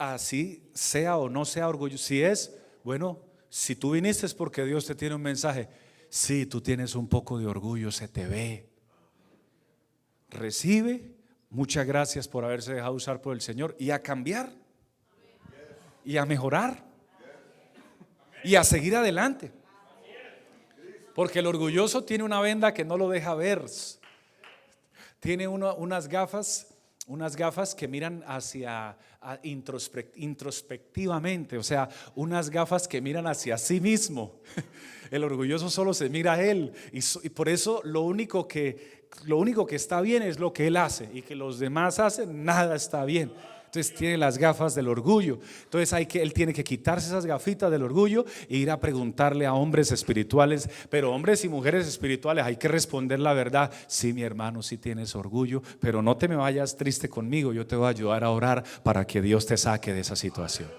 así 0.01 0.69
sea 0.73 1.17
o 1.17 1.29
no 1.29 1.45
sea 1.45 1.67
orgullo. 1.67 1.97
Si 1.97 2.23
es, 2.23 2.55
bueno, 2.83 3.19
si 3.49 3.75
tú 3.75 3.91
viniste 3.91 4.25
es 4.25 4.33
porque 4.33 4.65
Dios 4.65 4.85
te 4.85 4.95
tiene 4.95 5.15
un 5.15 5.21
mensaje. 5.21 5.69
Si 6.09 6.45
tú 6.45 6.61
tienes 6.61 6.95
un 6.95 7.07
poco 7.07 7.37
de 7.37 7.45
orgullo, 7.45 7.91
se 7.91 8.07
te 8.07 8.25
ve. 8.25 8.67
Recibe. 10.29 11.15
Muchas 11.49 11.85
gracias 11.85 12.27
por 12.27 12.45
haberse 12.45 12.73
dejado 12.73 12.93
usar 12.93 13.21
por 13.21 13.33
el 13.33 13.41
Señor 13.41 13.75
y 13.77 13.91
a 13.91 14.01
cambiar 14.01 14.51
y 16.03 16.17
a 16.17 16.25
mejorar 16.25 16.83
y 18.43 18.55
a 18.55 18.63
seguir 18.63 18.95
adelante. 18.95 19.51
Porque 21.13 21.39
el 21.39 21.47
orgulloso 21.47 22.03
tiene 22.05 22.23
una 22.23 22.41
venda 22.41 22.73
que 22.73 22.85
no 22.85 22.97
lo 22.97 23.09
deja 23.09 23.35
ver. 23.35 23.65
Tiene 25.19 25.47
unas 25.47 26.07
gafas, 26.07 26.70
unas 27.12 27.36
gafas 27.36 27.76
que 27.76 27.89
miran 27.89 28.24
hacia 28.26 28.97
introspectivamente, 30.15 31.58
o 31.58 31.63
sea, 31.63 31.89
unas 32.15 32.50
gafas 32.50 32.88
que 32.88 33.02
miran 33.02 33.28
hacia 33.28 33.58
sí 33.58 33.82
mismo. 33.82 34.39
El 35.12 35.26
orgulloso 35.26 35.69
solo 35.69 35.93
se 35.93 36.10
mira 36.10 36.34
a 36.34 36.41
él 36.41 36.71
y, 36.93 37.02
por 37.30 37.50
eso 37.50 37.82
lo 37.84 38.04
único 38.04 38.47
que 38.47 39.02
lo 39.26 39.39
único 39.39 39.65
que 39.65 39.76
está 39.76 40.00
bien 40.00 40.24
es 40.24 40.39
lo 40.39 40.54
que 40.54 40.67
él 40.67 40.78
hace 40.78 41.10
y 41.13 41.21
que 41.21 41.36
los 41.36 41.60
demás 41.60 42.00
hacen 42.00 42.45
nada 42.45 42.78
está 42.78 43.04
bien. 43.04 43.34
Entonces 43.71 43.95
tiene 43.95 44.17
las 44.17 44.38
gafas 44.38 44.75
del 44.75 44.89
orgullo. 44.89 45.39
Entonces 45.63 45.93
hay 45.93 46.05
que, 46.05 46.21
él 46.21 46.34
tiene 46.34 46.53
que 46.53 46.62
quitarse 46.62 47.07
esas 47.07 47.25
gafitas 47.25 47.71
del 47.71 47.84
orgullo 47.84 48.25
e 48.49 48.57
ir 48.57 48.69
a 48.69 48.81
preguntarle 48.81 49.45
a 49.45 49.53
hombres 49.53 49.93
espirituales. 49.93 50.69
Pero 50.89 51.13
hombres 51.13 51.45
y 51.45 51.47
mujeres 51.47 51.88
espirituales 51.88 52.43
hay 52.43 52.57
que 52.57 52.67
responder 52.67 53.21
la 53.21 53.31
verdad. 53.31 53.71
Sí, 53.88 54.12
mi 54.12 54.23
hermano, 54.23 54.62
sí 54.62 54.77
tienes 54.77 55.15
orgullo, 55.15 55.63
pero 55.79 56.01
no 56.01 56.17
te 56.17 56.27
me 56.27 56.36
vayas 56.36 56.75
triste 56.75 57.07
conmigo. 57.07 57.53
Yo 57.53 57.65
te 57.65 57.77
voy 57.77 57.86
a 57.86 57.89
ayudar 57.91 58.25
a 58.25 58.31
orar 58.31 58.62
para 58.84 59.07
que 59.07 59.21
Dios 59.21 59.45
te 59.45 59.55
saque 59.55 59.93
de 59.93 60.01
esa 60.01 60.17
situación. 60.17 60.69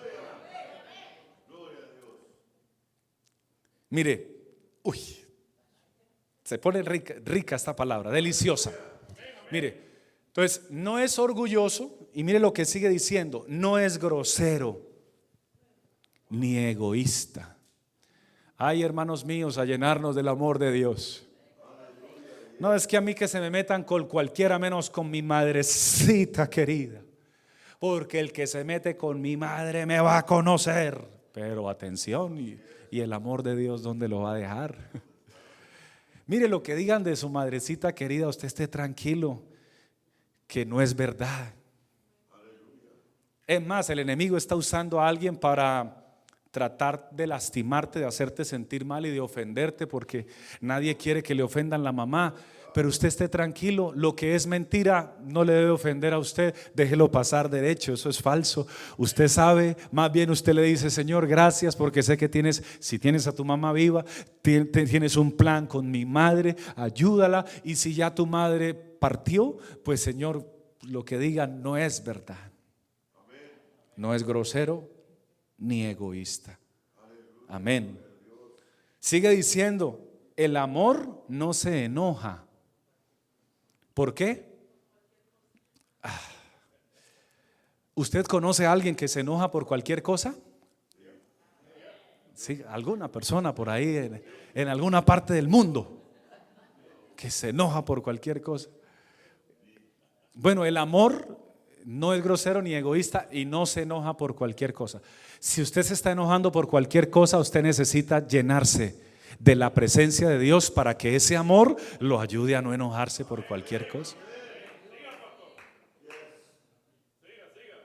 Mire, 3.89 4.27
uy, 4.83 4.99
se 6.45 6.59
pone 6.59 6.83
rica, 6.83 7.15
rica 7.25 7.57
esta 7.57 7.75
palabra, 7.75 8.11
deliciosa. 8.11 8.71
Mire, 9.51 9.92
entonces, 10.35 10.71
no 10.71 10.99
es 10.99 11.19
orgulloso, 11.19 12.09
y 12.15 12.25
mire 12.25 12.39
lo 12.39 12.55
que 12.55 12.65
sigue 12.65 12.89
diciendo, 12.89 13.45
no 13.49 13.79
es 13.79 13.99
grosero 13.99 14.81
ni 16.31 16.57
egoísta. 16.57 17.59
Ay, 18.57 18.83
hermanos 18.83 19.27
míos, 19.27 19.59
a 19.59 19.67
llenarnos 19.67 20.17
del 20.17 20.29
amor 20.29 20.59
de 20.59 20.73
Dios. 20.73 21.29
No 22.59 22.75
es 22.75 22.87
que 22.87 22.97
a 22.97 23.03
mí 23.03 23.15
que 23.15 23.29
se 23.29 23.41
me 23.41 23.51
metan 23.51 23.85
con 23.85 24.07
cualquiera 24.07 24.59
menos 24.59 24.89
con 24.89 25.11
mi 25.11 25.21
madrecita 25.21 26.49
querida. 26.49 27.03
Porque 27.79 28.19
el 28.19 28.33
que 28.33 28.47
se 28.47 28.65
mete 28.65 28.97
con 28.97 29.21
mi 29.21 29.37
madre 29.37 29.85
me 29.85 30.01
va 30.01 30.17
a 30.17 30.25
conocer. 30.25 30.99
Pero 31.35 31.69
atención, 31.69 32.41
y, 32.41 32.59
y 32.91 33.01
el 33.01 33.13
amor 33.13 33.43
de 33.43 33.55
Dios, 33.55 33.83
¿dónde 33.83 34.09
lo 34.09 34.21
va 34.21 34.33
a 34.33 34.37
dejar? 34.37 34.79
Mire 36.27 36.49
lo 36.49 36.63
que 36.63 36.75
digan 36.75 37.05
de 37.05 37.17
su 37.17 37.29
madrecita 37.29 37.95
querida, 37.95 38.29
usted 38.29 38.47
esté 38.47 38.67
tranquilo 38.67 39.52
que 40.53 40.67
no 40.67 40.83
es 40.83 40.95
verdad. 40.95 41.55
Es 43.47 43.67
más, 43.67 43.89
el 43.89 44.01
enemigo 44.01 44.37
está 44.37 44.55
usando 44.55 45.01
a 45.01 45.09
alguien 45.09 45.35
para 45.35 46.05
tratar 46.51 47.09
de 47.11 47.27
lastimarte, 47.27 48.01
de 48.01 48.05
hacerte 48.05 48.45
sentir 48.45 48.85
mal 48.85 49.07
y 49.07 49.11
de 49.11 49.21
ofenderte 49.21 49.87
porque 49.87 50.27
nadie 50.61 50.95
quiere 50.99 51.23
que 51.23 51.35
le 51.35 51.43
ofendan 51.43 51.83
la 51.83 51.91
mamá. 51.91 52.35
Pero 52.75 52.91
usted 52.91 53.09
esté 53.09 53.31
tranquilo, 53.31 53.93
lo 53.95 54.15
que 54.15 54.35
es 54.35 54.47
mentira 54.47 55.17
no 55.25 55.43
le 55.43 55.55
debe 55.55 55.71
ofender 55.71 56.13
a 56.13 56.19
usted, 56.19 56.55
déjelo 56.75 57.11
pasar 57.11 57.49
derecho, 57.49 57.95
eso 57.95 58.11
es 58.11 58.21
falso. 58.21 58.67
Usted 58.99 59.29
sabe, 59.29 59.79
más 59.91 60.13
bien 60.13 60.29
usted 60.29 60.53
le 60.53 60.65
dice, 60.65 60.91
Señor, 60.91 61.27
gracias 61.27 61.77
porque 61.77 62.03
sé 62.03 62.19
que 62.19 62.29
tienes, 62.29 62.63
si 62.79 62.99
tienes 62.99 63.27
a 63.27 63.35
tu 63.35 63.43
mamá 63.43 63.73
viva, 63.73 64.05
tienes 64.43 65.17
un 65.17 65.33
plan 65.33 65.67
con 65.67 65.91
mi 65.91 66.05
madre, 66.05 66.57
ayúdala 66.77 67.47
y 67.65 67.77
si 67.77 67.95
ya 67.95 68.15
tu 68.15 68.27
madre 68.27 68.92
partió, 69.03 69.57
pues 69.83 70.01
Señor, 70.01 70.49
lo 70.83 71.05
que 71.05 71.19
digan 71.19 71.61
no 71.61 71.77
es 71.77 72.05
verdad. 72.05 72.53
No 73.97 74.15
es 74.15 74.23
grosero 74.23 74.89
ni 75.59 75.85
egoísta. 75.87 76.57
Amén. 77.49 78.01
Sigue 79.01 79.31
diciendo, 79.31 80.09
el 80.37 80.57
amor 80.57 81.25
no 81.27 81.53
se 81.53 81.87
enoja. 81.87 82.47
¿Por 83.93 84.15
qué? 84.15 84.57
Ah. 86.01 86.21
¿Usted 87.97 88.25
conoce 88.27 88.67
a 88.67 88.73
alguien 88.73 88.95
que 88.95 89.09
se 89.09 89.19
enoja 89.19 89.51
por 89.51 89.67
cualquier 89.67 90.01
cosa? 90.01 90.37
Sí, 92.35 92.63
alguna 92.69 93.11
persona 93.11 93.53
por 93.53 93.69
ahí 93.69 93.97
en, 93.97 94.23
en 94.55 94.69
alguna 94.69 95.05
parte 95.05 95.35
del 95.35 95.49
mundo 95.49 96.05
que 97.17 97.33
se 97.33 97.49
enoja 97.49 97.85
por 97.85 98.01
cualquier 98.01 98.41
cosa. 98.41 98.71
Bueno, 100.35 100.65
el 100.65 100.77
amor 100.77 101.39
no 101.85 102.15
es 102.15 102.23
grosero 102.23 102.63
ni 102.63 102.75
egoísta 102.75 103.29
y 103.31 103.45
no 103.45 103.67
se 103.67 103.83
enoja 103.83 104.17
por 104.17 104.35
cualquier 104.35 104.73
cosa. 104.73 105.03
Si 105.39 105.61
usted 105.61 105.83
se 105.83 105.95
está 105.95 106.13
enojando 106.13 106.53
por 106.53 106.69
cualquier 106.69 107.11
cosa, 107.11 107.39
usted 107.39 107.63
necesita 107.63 108.27
llenarse 108.27 109.01
de 109.39 109.57
la 109.57 109.75
presencia 109.75 110.29
de 110.29 110.39
Dios 110.39 110.71
para 110.71 110.97
que 110.97 111.17
ese 111.17 111.37
amor 111.37 111.77
lo 111.99 112.21
ayude 112.21 112.57
a 112.57 112.63
no 112.63 112.73
enojarse 112.73 113.25
por 113.25 113.47
cualquier 113.47 113.89
cosa. 113.89 114.17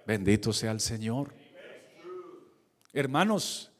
Bendito 0.06 0.54
sea 0.54 0.72
el 0.72 0.80
Señor. 0.80 1.34
Hermanos, 2.94 3.72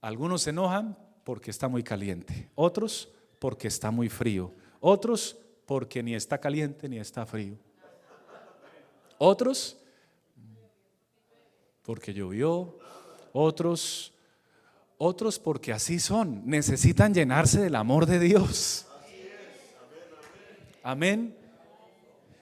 algunos 0.00 0.42
se 0.42 0.50
enojan 0.50 0.96
porque 1.24 1.50
está 1.50 1.68
muy 1.68 1.82
caliente, 1.82 2.50
otros 2.54 3.12
porque 3.38 3.68
está 3.68 3.90
muy 3.90 4.08
frío, 4.08 4.52
otros 4.80 5.36
porque 5.66 6.02
ni 6.02 6.14
está 6.14 6.38
caliente 6.38 6.88
ni 6.88 6.98
está 6.98 7.26
frío. 7.26 7.56
Otros 9.24 9.76
porque 11.84 12.12
llovió, 12.12 12.76
otros 13.32 14.12
otros 14.98 15.38
porque 15.38 15.72
así 15.72 16.00
son, 16.00 16.42
necesitan 16.44 17.14
llenarse 17.14 17.60
del 17.60 17.76
amor 17.76 18.06
de 18.06 18.18
Dios. 18.18 18.84
Amén. 20.82 21.36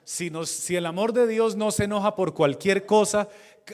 Si, 0.04 0.32
si 0.46 0.76
el 0.76 0.86
amor 0.86 1.12
de 1.12 1.26
Dios 1.26 1.54
no 1.54 1.70
se 1.70 1.84
enoja 1.84 2.16
por 2.16 2.32
cualquier 2.32 2.86
cosa, 2.86 3.28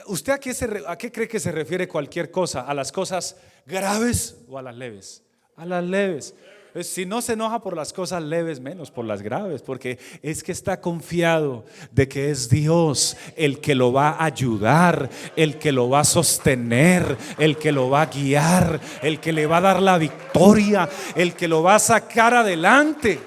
¿usted 0.07 0.33
a 0.33 0.39
qué, 0.41 0.53
se, 0.53 0.83
a 0.85 0.97
qué 0.97 1.09
cree 1.09 1.29
que 1.29 1.39
se 1.39 1.53
refiere 1.53 1.87
cualquier 1.87 2.29
cosa? 2.29 2.67
¿A 2.67 2.73
las 2.73 2.91
cosas 2.91 3.37
graves 3.65 4.37
o 4.49 4.57
a 4.57 4.61
las 4.61 4.75
leves? 4.75 5.23
A 5.55 5.65
las 5.65 5.81
leves. 5.81 6.35
Si 6.83 7.05
no 7.05 7.21
se 7.21 7.33
enoja 7.33 7.59
por 7.59 7.75
las 7.75 7.93
cosas 7.93 8.21
leves, 8.21 8.59
menos 8.59 8.91
por 8.91 9.05
las 9.05 9.21
graves, 9.21 9.61
porque 9.61 9.97
es 10.21 10.43
que 10.43 10.51
está 10.51 10.79
confiado 10.79 11.65
de 11.91 12.07
que 12.07 12.29
es 12.29 12.49
Dios 12.49 13.17
el 13.35 13.59
que 13.59 13.73
lo 13.73 13.91
va 13.93 14.09
a 14.09 14.25
ayudar, 14.25 15.09
el 15.35 15.57
que 15.57 15.71
lo 15.71 15.89
va 15.89 16.01
a 16.01 16.03
sostener, 16.03 17.17
el 17.37 17.57
que 17.57 17.71
lo 17.71 17.89
va 17.89 18.03
a 18.03 18.05
guiar, 18.07 18.79
el 19.01 19.19
que 19.19 19.31
le 19.31 19.47
va 19.47 19.57
a 19.57 19.61
dar 19.61 19.81
la 19.81 19.97
victoria, 19.97 20.87
el 21.15 21.33
que 21.33 21.47
lo 21.47 21.63
va 21.63 21.75
a 21.75 21.79
sacar 21.79 22.33
adelante. 22.33 23.19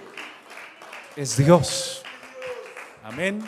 Es 1.16 1.36
Dios. 1.36 2.02
Amén. 3.02 3.42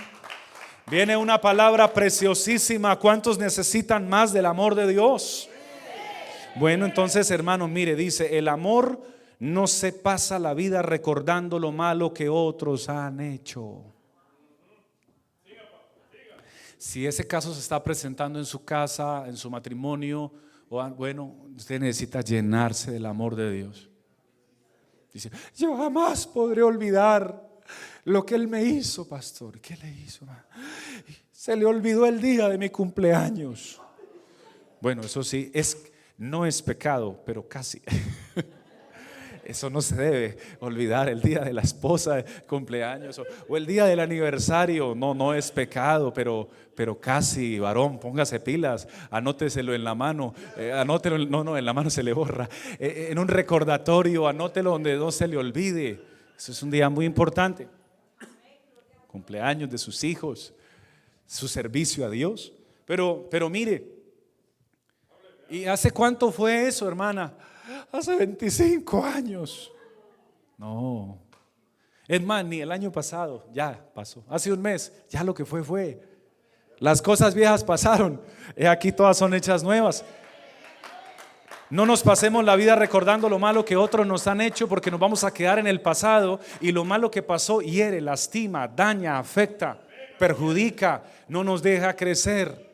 Viene 0.91 1.17
una 1.17 1.41
palabra 1.41 1.93
preciosísima. 1.93 2.99
¿Cuántos 2.99 3.39
necesitan 3.39 4.09
más 4.09 4.33
del 4.33 4.47
amor 4.47 4.75
de 4.75 4.89
Dios? 4.89 5.49
Bueno, 6.57 6.85
entonces 6.85 7.31
hermano, 7.31 7.69
mire, 7.69 7.95
dice, 7.95 8.37
el 8.37 8.49
amor 8.49 9.12
no 9.43 9.67
se 9.67 9.93
pasa 9.93 10.39
la 10.39 10.55
vida 10.55 10.83
recordando 10.83 11.59
lo 11.59 11.73
malo 11.73 12.15
que 12.15 12.29
otros 12.29 12.89
han 12.89 13.19
hecho. 13.19 13.83
Si 16.79 17.05
ese 17.05 17.27
caso 17.27 17.53
se 17.53 17.59
está 17.59 17.83
presentando 17.83 18.39
en 18.39 18.45
su 18.45 18.65
casa, 18.65 19.25
en 19.27 19.37
su 19.37 19.51
matrimonio, 19.51 20.31
bueno, 20.97 21.35
usted 21.57 21.81
necesita 21.81 22.21
llenarse 22.21 22.93
del 22.93 23.05
amor 23.05 23.35
de 23.35 23.51
Dios. 23.51 23.91
Dice, 25.13 25.29
yo 25.57 25.77
jamás 25.77 26.25
podré 26.25 26.63
olvidar 26.63 27.61
lo 28.05 28.25
que 28.25 28.37
él 28.37 28.47
me 28.47 28.63
hizo, 28.63 29.09
pastor. 29.09 29.61
¿Qué 29.61 29.77
le 29.77 29.91
hizo? 29.91 30.25
Se 31.33 31.57
le 31.57 31.65
olvidó 31.65 32.07
el 32.07 32.21
día 32.21 32.49
de 32.49 32.59
mi 32.59 32.71
cumpleaños. 32.71 33.81
Bueno, 34.81 35.03
eso 35.03 35.25
sí, 35.25 35.51
es, 35.53 35.85
no 36.17 36.47
es 36.47 36.63
pecado, 36.63 37.21
pero 37.27 37.49
casi. 37.49 37.83
Eso 39.45 39.71
no 39.71 39.83
se 39.83 39.97
debe 39.97 40.39
olvidar, 40.61 41.09
el 41.09 41.21
día 41.21 41.41
de 41.41 41.53
la 41.53 41.63
esposa, 41.63 42.25
cumpleaños 42.47 43.21
o, 43.49 43.57
el 43.57 43.67
día 43.67 43.87
del 43.87 43.99
aniversario, 43.99 44.95
no, 44.95 45.15
no 45.15 45.35
es 45.35 45.51
pecado, 45.51 46.13
pero, 46.13 46.49
pero 46.77 47.01
casi, 47.01 47.59
varón, 47.59 47.99
póngase 47.99 48.39
pilas, 48.39 48.87
anóteselo 49.11 49.75
en 49.75 49.83
la 49.83 49.97
mano, 49.97 50.33
eh, 50.57 50.73
anótelo, 50.73 51.19
no, 51.19 51.43
no, 51.43 51.59
en 51.59 51.65
la 51.65 51.73
mano 51.73 51.91
se 51.91 52.05
le 52.05 52.13
borra, 52.13 52.49
eh, 52.79 52.87
eh, 52.87 53.09
en 53.11 53.19
un 53.19 53.27
recordatorio, 53.27 54.29
anótelo 54.29 54.71
donde 54.71 54.97
no 54.97 55.11
se 55.11 55.27
le 55.27 55.37
olvide. 55.37 56.01
Eso 56.37 56.53
es 56.53 56.63
un 56.63 56.71
día 56.71 56.89
muy 56.89 57.05
importante. 57.05 57.69
Cumpleaños 59.09 59.71
de 59.71 59.79
sus 59.79 60.05
hijos, 60.05 60.55
su 61.27 61.49
servicio 61.49 62.07
a 62.07 62.11
Dios. 62.11 62.53
Pero, 62.85 63.29
pero 63.31 63.49
mire, 63.49 63.87
¿y 65.51 65.65
hace 65.65 65.91
cuánto 65.91 66.31
fue 66.31 66.69
eso, 66.69 66.87
hermana? 66.89 67.35
Hace 67.93 68.17
25 68.17 69.05
años. 69.05 69.71
No. 70.57 71.19
Es 72.09 72.23
más, 72.23 72.45
ni 72.45 72.61
el 72.61 72.73
año 72.73 72.91
pasado, 72.91 73.47
ya 73.53 73.79
pasó. 73.95 74.25
Hace 74.29 74.53
un 74.53 74.61
mes, 74.61 74.93
ya 75.09 75.23
lo 75.23 75.35
que 75.35 75.45
fue 75.45 75.63
fue. 75.63 76.03
Las 76.79 77.01
cosas 77.01 77.35
viejas 77.35 77.63
pasaron. 77.63 78.21
He 78.57 78.67
aquí 78.67 78.91
todas 78.91 79.17
son 79.17 79.35
hechas 79.35 79.63
nuevas. 79.63 80.05
No 81.71 81.87
nos 81.87 82.03
pasemos 82.03 82.45
la 82.45 82.57
vida 82.57 82.75
recordando 82.75 83.29
lo 83.31 83.39
malo 83.39 83.65
que 83.65 83.77
otros 83.77 84.07
nos 84.07 84.27
han 84.27 84.43
hecho 84.43 84.69
porque 84.69 84.91
nos 84.91 85.01
vamos 85.01 85.25
a 85.25 85.33
quedar 85.33 85.59
en 85.59 85.67
el 85.67 85.81
pasado 85.81 86.39
y 86.61 86.71
lo 86.71 86.85
malo 86.85 87.11
que 87.11 87.23
pasó 87.23 87.63
hiere, 87.63 88.01
lastima, 88.01 88.69
daña, 88.69 89.19
afecta, 89.19 89.81
perjudica, 90.19 91.03
no 91.29 91.43
nos 91.43 91.63
deja 91.63 91.97
crecer. 91.97 92.72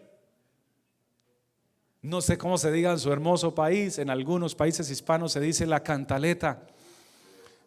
No 2.02 2.20
sé 2.20 2.38
cómo 2.38 2.58
se 2.58 2.70
diga 2.70 2.92
en 2.92 3.00
su 3.00 3.12
hermoso 3.12 3.56
país, 3.56 3.98
en 3.98 4.08
algunos 4.08 4.54
países 4.54 4.88
hispanos 4.88 5.32
se 5.32 5.40
dice 5.40 5.66
la 5.66 5.82
cantaleta. 5.82 6.62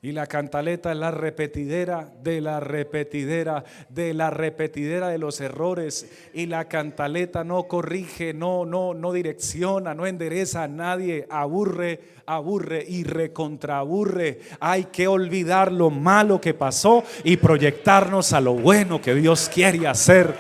Y 0.04 0.14
la 0.14 0.26
cantaleta 0.26 0.94
es 0.94 0.98
la 0.98 1.12
repetidera 1.12 2.10
de 2.24 2.42
la 2.42 2.60
repetidera 2.60 3.64
de 3.90 4.16
la 4.16 4.32
repetidera 4.32 5.10
de 5.10 5.18
los 5.18 5.42
errores. 5.42 6.10
Y 6.34 6.46
la 6.46 6.66
cantaleta 6.70 7.44
no 7.44 7.68
corrige, 7.68 8.34
no, 8.34 8.66
no, 8.66 8.94
no 8.94 9.12
direcciona, 9.12 9.94
no 9.94 10.08
endereza 10.08 10.64
a 10.64 10.68
nadie, 10.70 11.28
aburre, 11.30 12.00
aburre 12.26 12.86
y 12.88 13.04
recontraburre. 13.04 14.40
Hay 14.62 14.86
que 14.86 15.08
olvidar 15.08 15.74
lo 15.74 15.90
malo 15.90 16.40
que 16.40 16.54
pasó 16.54 17.04
y 17.26 17.36
proyectarnos 17.36 18.32
a 18.32 18.40
lo 18.40 18.54
bueno 18.54 19.02
que 19.02 19.14
Dios 19.14 19.52
quiere 19.54 19.88
hacer. 19.88 20.34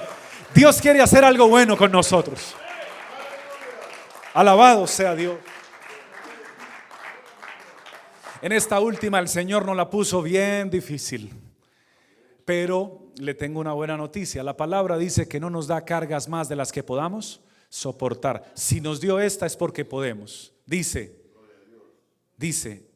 Dios 0.55 0.81
quiere 0.81 1.01
hacer 1.01 1.23
algo 1.23 1.49
bueno 1.49 1.77
con 1.77 1.91
nosotros. 1.91 2.55
Alabado 4.33 4.87
sea 4.87 5.13
Dios. 5.13 5.37
En 8.41 8.53
esta 8.53 8.79
última 8.79 9.19
el 9.19 9.27
Señor 9.27 9.65
nos 9.65 9.75
la 9.75 9.89
puso 9.89 10.21
bien 10.21 10.69
difícil. 10.69 11.33
Pero 12.45 13.11
le 13.19 13.33
tengo 13.33 13.59
una 13.59 13.73
buena 13.73 13.97
noticia. 13.97 14.41
La 14.41 14.55
palabra 14.55 14.97
dice 14.97 15.27
que 15.27 15.39
no 15.39 15.49
nos 15.49 15.67
da 15.67 15.83
cargas 15.83 16.29
más 16.29 16.47
de 16.47 16.55
las 16.55 16.71
que 16.71 16.81
podamos 16.81 17.41
soportar. 17.69 18.51
Si 18.55 18.81
nos 18.81 19.01
dio 19.01 19.19
esta 19.19 19.45
es 19.45 19.57
porque 19.57 19.85
podemos. 19.85 20.53
Dice, 20.65 21.21
dice, 22.37 22.89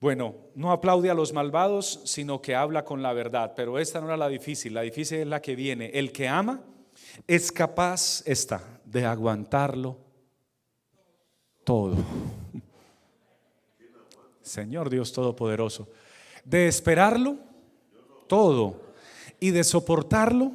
bueno, 0.00 0.36
no 0.54 0.70
aplaude 0.70 1.10
a 1.10 1.14
los 1.14 1.32
malvados, 1.32 2.00
sino 2.04 2.40
que 2.40 2.54
habla 2.54 2.84
con 2.84 3.02
la 3.02 3.12
verdad. 3.12 3.52
Pero 3.56 3.78
esta 3.78 4.00
no 4.00 4.06
era 4.06 4.16
la 4.16 4.28
difícil, 4.28 4.74
la 4.74 4.82
difícil 4.82 5.18
es 5.18 5.26
la 5.26 5.42
que 5.42 5.56
viene. 5.56 5.90
El 5.92 6.12
que 6.12 6.28
ama 6.28 6.62
es 7.26 7.50
capaz, 7.52 8.22
esta, 8.26 8.62
de 8.84 9.04
aguantarlo 9.04 9.98
todo. 11.64 11.96
Señor 14.42 14.88
Dios 14.88 15.12
Todopoderoso, 15.12 15.88
de 16.44 16.68
esperarlo 16.68 17.38
todo 18.28 18.80
y 19.40 19.50
de 19.50 19.64
soportarlo 19.64 20.52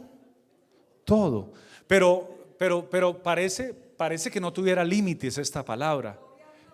todo. 1.04 1.52
Pero, 1.88 2.56
pero, 2.58 2.89
pero 2.89 3.21
parece, 3.21 3.74
parece 3.74 4.32
que 4.32 4.39
no 4.39 4.54
tuviera 4.54 4.84
límites 4.84 5.38
esta 5.38 5.63
palabra. 5.65 6.19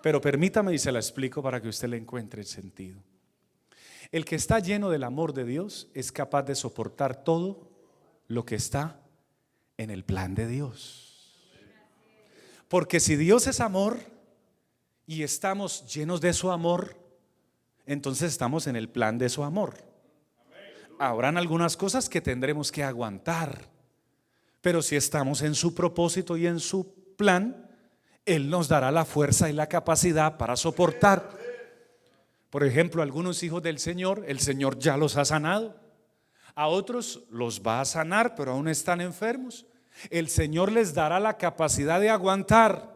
Pero 0.04 0.22
permítame 0.22 0.74
y 0.74 0.78
se 0.78 0.92
la 0.92 1.00
explico 1.00 1.42
para 1.42 1.60
que 1.60 1.70
usted 1.70 1.90
le 1.90 1.98
encuentre 1.98 2.42
el 2.42 2.48
sentido. 2.48 3.02
El 4.12 4.24
que 4.24 4.36
está 4.36 4.60
lleno 4.60 4.90
del 4.90 5.04
amor 5.04 5.34
de 5.34 5.44
Dios 5.44 5.90
es 5.94 6.12
capaz 6.12 6.44
de 6.44 6.56
soportar 6.56 7.24
todo 7.24 7.68
lo 8.28 8.46
que 8.46 8.56
está 8.56 9.02
en 9.78 9.90
el 9.90 10.04
plan 10.04 10.36
de 10.36 10.48
Dios. 10.48 11.08
Porque 12.68 13.00
si 13.00 13.16
Dios 13.16 13.48
es 13.48 13.60
amor 13.60 14.00
y 15.06 15.24
estamos 15.24 15.86
llenos 15.94 16.20
de 16.20 16.34
su 16.34 16.52
amor, 16.52 16.98
entonces 17.86 18.32
estamos 18.32 18.68
en 18.68 18.76
el 18.76 18.90
plan 18.90 19.18
de 19.18 19.30
su 19.30 19.44
amor. 19.44 19.76
Habrán 21.00 21.38
algunas 21.38 21.78
cosas 21.78 22.10
que 22.10 22.22
tendremos 22.22 22.72
que 22.72 22.84
aguantar, 22.84 23.70
pero 24.62 24.82
si 24.82 24.96
estamos 24.96 25.42
en 25.44 25.56
su 25.56 25.74
propósito 25.74 26.36
y 26.36 26.48
en 26.48 26.60
su 26.60 27.14
plan, 27.16 27.70
Él 28.26 28.50
nos 28.50 28.68
dará 28.68 28.92
la 28.92 29.06
fuerza 29.06 29.50
y 29.50 29.54
la 29.54 29.68
capacidad 29.68 30.38
para 30.38 30.58
soportar. 30.58 31.30
Por 32.50 32.64
ejemplo, 32.66 33.02
algunos 33.02 33.44
hijos 33.44 33.62
del 33.62 33.80
Señor, 33.80 34.26
el 34.28 34.40
Señor 34.40 34.80
ya 34.80 34.98
los 34.98 35.16
ha 35.16 35.24
sanado. 35.24 35.87
A 36.58 36.68
otros 36.68 37.24
los 37.30 37.62
va 37.62 37.80
a 37.80 37.86
sanar, 37.86 38.36
pero 38.36 38.52
aún 38.52 38.68
están 38.68 39.00
enfermos 39.00 39.66
el 40.10 40.30
Señor 40.30 40.72
les 40.72 40.94
dará 40.94 41.20
la 41.20 41.38
capacidad 41.38 42.00
de 42.00 42.10
aguantar. 42.10 42.96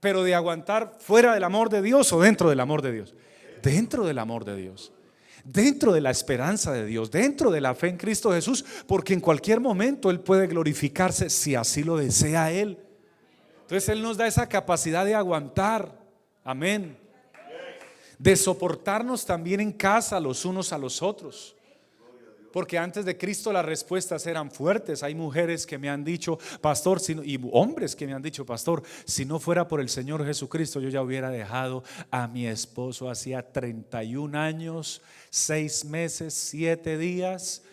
Pero 0.00 0.22
de 0.22 0.34
aguantar 0.34 0.96
fuera 1.00 1.34
del 1.34 1.44
amor 1.44 1.70
de 1.70 1.82
Dios 1.82 2.12
o 2.12 2.20
dentro 2.20 2.50
del 2.50 2.60
amor 2.60 2.82
de 2.82 2.92
Dios. 2.92 3.14
Dentro 3.62 4.04
del 4.04 4.18
amor 4.18 4.44
de 4.44 4.56
Dios. 4.56 4.92
dentro 5.46 5.92
de 5.92 6.00
la 6.00 6.10
esperanza 6.10 6.72
de 6.72 6.86
Dios, 6.86 7.10
dentro 7.10 7.50
de 7.50 7.60
la 7.60 7.74
fe 7.74 7.88
en 7.88 7.98
Cristo 7.98 8.32
Jesús, 8.32 8.64
porque 8.86 9.12
en 9.12 9.20
cualquier 9.20 9.60
momento 9.60 10.08
Él 10.08 10.20
puede 10.20 10.46
glorificarse 10.46 11.28
si 11.28 11.54
así 11.54 11.84
lo 11.84 11.98
desea 11.98 12.50
Él. 12.50 12.78
Entonces 13.60 13.90
Él 13.90 14.00
nos 14.00 14.16
da 14.16 14.26
esa 14.26 14.48
capacidad 14.48 15.04
de 15.04 15.14
aguantar, 15.14 16.00
amén, 16.44 16.96
de 18.18 18.36
soportarnos 18.36 19.26
también 19.26 19.60
en 19.60 19.72
casa 19.72 20.18
los 20.18 20.46
unos 20.46 20.72
a 20.72 20.78
los 20.78 21.02
otros. 21.02 21.54
Porque 22.54 22.78
antes 22.78 23.04
de 23.04 23.18
Cristo 23.18 23.52
las 23.52 23.64
respuestas 23.66 24.24
eran 24.28 24.48
fuertes. 24.48 25.02
Hay 25.02 25.16
mujeres 25.16 25.66
que 25.66 25.76
me 25.76 25.90
han 25.90 26.04
dicho, 26.04 26.38
pastor, 26.60 27.00
y 27.24 27.40
hombres 27.50 27.96
que 27.96 28.06
me 28.06 28.12
han 28.12 28.22
dicho, 28.22 28.46
pastor, 28.46 28.84
si 29.04 29.24
no 29.24 29.40
fuera 29.40 29.66
por 29.66 29.80
el 29.80 29.88
Señor 29.88 30.24
Jesucristo, 30.24 30.78
yo 30.78 30.88
ya 30.88 31.02
hubiera 31.02 31.30
dejado 31.30 31.82
a 32.12 32.28
mi 32.28 32.46
esposo 32.46 33.10
hacía 33.10 33.50
31 33.50 34.38
años, 34.38 35.02
6 35.30 35.86
meses, 35.86 36.32
7 36.32 36.96
días 36.96 37.64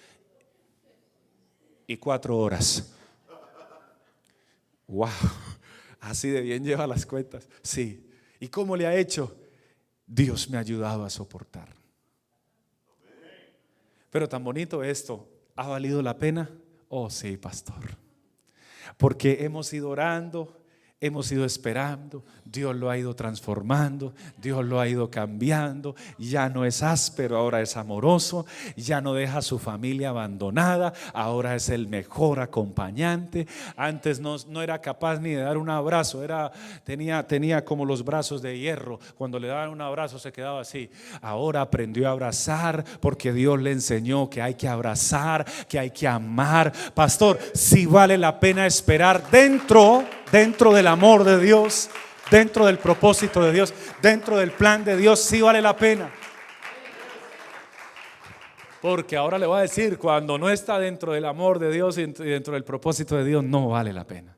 y 1.85 1.97
4 1.97 2.35
horas. 2.35 2.91
Wow, 4.87 5.09
así 5.99 6.29
de 6.29 6.41
bien 6.41 6.63
lleva 6.63 6.87
las 6.87 7.05
cuentas. 7.05 7.47
Sí. 7.61 8.09
¿Y 8.39 8.47
cómo 8.47 8.75
le 8.75 8.87
ha 8.87 8.95
hecho? 8.95 9.37
Dios 10.07 10.49
me 10.49 10.57
ha 10.57 10.61
ayudado 10.61 11.05
a 11.05 11.09
soportar. 11.11 11.80
Pero 14.11 14.29
tan 14.29 14.43
bonito 14.43 14.83
esto, 14.83 15.27
¿ha 15.55 15.67
valido 15.67 16.01
la 16.01 16.19
pena? 16.19 16.51
Oh 16.89 17.09
sí, 17.09 17.37
pastor. 17.37 17.97
Porque 18.97 19.43
hemos 19.45 19.73
ido 19.73 19.89
orando, 19.89 20.60
hemos 21.01 21.31
ido 21.31 21.45
esperando, 21.45 22.23
Dios 22.45 22.75
lo 22.75 22.91
ha 22.91 22.97
ido 22.97 23.15
transformando, 23.15 24.13
Dios 24.37 24.63
lo 24.63 24.79
ha 24.79 24.87
ido 24.87 25.09
cambiando, 25.09 25.95
ya 26.19 26.47
no 26.47 26.63
es 26.63 26.83
áspero, 26.83 27.37
ahora 27.37 27.59
es 27.59 27.75
amoroso, 27.75 28.45
ya 28.77 29.01
no 29.01 29.15
deja 29.15 29.39
a 29.39 29.41
su 29.41 29.57
familia 29.57 30.09
abandonada, 30.09 30.93
ahora 31.13 31.55
es 31.55 31.69
el 31.69 31.87
mejor 31.87 32.39
acompañante. 32.39 33.47
Antes 33.75 34.19
no, 34.19 34.35
no, 34.47 34.61
era 34.61 34.79
capaz 34.79 35.19
ni 35.19 35.31
de 35.31 35.41
dar 35.41 35.57
un 35.57 35.71
abrazo, 35.71 36.23
era, 36.23 36.51
tenía, 36.83 37.25
tenía 37.25 37.65
como 37.65 37.83
los 37.83 38.05
brazos 38.05 38.43
de 38.43 38.59
hierro, 38.59 38.99
cuando 39.17 39.39
le 39.39 39.47
daban 39.47 39.69
un 39.69 39.81
abrazo 39.81 40.19
se 40.19 40.31
quedaba 40.31 40.61
así. 40.61 40.91
Ahora 41.23 41.61
aprendió 41.61 42.07
a 42.07 42.11
abrazar 42.11 42.85
porque 42.99 43.33
Dios 43.33 43.59
le 43.59 43.71
enseñó 43.71 44.29
que 44.29 44.43
hay 44.43 44.53
que 44.53 44.67
abrazar, 44.67 45.45
que 45.67 45.79
hay 45.79 45.89
que 45.89 46.07
amar. 46.07 46.71
Pastor, 46.93 47.39
si 47.55 47.87
vale 47.87 48.19
la 48.19 48.39
pena 48.39 48.67
esperar 48.67 49.31
dentro 49.31 50.05
dentro 50.31 50.73
del 50.73 50.87
amor 50.87 51.23
de 51.23 51.39
Dios, 51.39 51.89
dentro 52.29 52.65
del 52.65 52.77
propósito 52.77 53.41
de 53.41 53.51
Dios, 53.51 53.73
dentro 54.01 54.37
del 54.37 54.51
plan 54.51 54.83
de 54.83 54.97
Dios, 54.97 55.19
sí 55.19 55.41
vale 55.41 55.61
la 55.61 55.75
pena. 55.75 56.11
Porque 58.81 59.15
ahora 59.15 59.37
le 59.37 59.45
voy 59.45 59.59
a 59.59 59.61
decir, 59.61 59.99
cuando 59.99 60.37
no 60.39 60.49
está 60.49 60.79
dentro 60.79 61.13
del 61.13 61.25
amor 61.25 61.59
de 61.59 61.71
Dios 61.71 61.97
y 61.97 62.07
dentro 62.07 62.53
del 62.53 62.63
propósito 62.63 63.15
de 63.15 63.23
Dios, 63.23 63.43
no 63.43 63.69
vale 63.69 63.93
la 63.93 64.07
pena. 64.07 64.35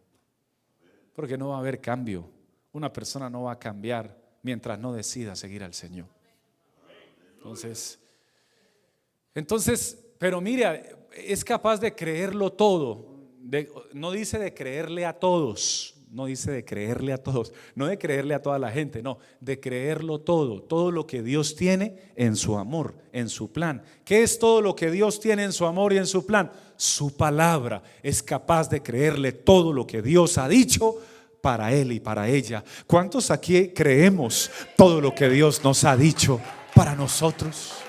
Porque 1.13 1.37
no 1.37 1.49
va 1.49 1.57
a 1.57 1.59
haber 1.59 1.79
cambio. 1.79 2.29
Una 2.73 2.91
persona 2.91 3.29
no 3.29 3.43
va 3.43 3.53
a 3.53 3.59
cambiar 3.59 4.17
mientras 4.41 4.77
no 4.79 4.91
decida 4.91 5.35
seguir 5.35 5.63
al 5.63 5.73
Señor. 5.73 6.07
Entonces, 7.37 7.99
entonces, 9.33 9.97
pero 10.17 10.41
mira, 10.41 10.81
es 11.15 11.45
capaz 11.45 11.79
de 11.79 11.95
creerlo 11.95 12.51
todo 12.51 13.12
no 13.93 14.11
dice 14.11 14.39
de 14.39 14.53
creerle 14.53 15.05
a 15.05 15.13
todos, 15.13 15.95
no 16.11 16.27
dice 16.27 16.51
de 16.51 16.63
creerle 16.63 17.11
a 17.11 17.17
todos, 17.17 17.51
no 17.75 17.87
de 17.87 17.97
creerle 17.97 18.35
a 18.35 18.41
toda 18.41 18.59
la 18.59 18.71
gente, 18.71 19.01
no, 19.01 19.17
de 19.39 19.59
creerlo 19.59 20.19
todo, 20.19 20.61
todo 20.61 20.91
lo 20.91 21.07
que 21.07 21.23
Dios 21.23 21.55
tiene 21.55 22.11
en 22.15 22.35
su 22.35 22.57
amor, 22.57 22.95
en 23.11 23.29
su 23.29 23.51
plan. 23.51 23.83
¿Qué 24.05 24.21
es 24.23 24.37
todo 24.37 24.61
lo 24.61 24.75
que 24.75 24.91
Dios 24.91 25.19
tiene 25.19 25.43
en 25.43 25.51
su 25.53 25.65
amor 25.65 25.91
y 25.91 25.97
en 25.97 26.05
su 26.05 26.25
plan? 26.25 26.51
Su 26.77 27.15
palabra 27.15 27.81
es 28.01 28.21
capaz 28.21 28.69
de 28.69 28.81
creerle 28.81 29.31
todo 29.31 29.73
lo 29.73 29.87
que 29.87 30.01
Dios 30.01 30.37
ha 30.37 30.47
dicho 30.47 30.97
para 31.41 31.73
él 31.73 31.91
y 31.91 31.99
para 31.99 32.29
ella. 32.29 32.63
¿Cuántos 32.87 33.31
aquí 33.31 33.69
creemos 33.69 34.49
todo 34.77 35.01
lo 35.01 35.13
que 35.13 35.29
Dios 35.29 35.63
nos 35.63 35.83
ha 35.83 35.97
dicho 35.97 36.39
para 36.75 36.95
nosotros? 36.95 37.82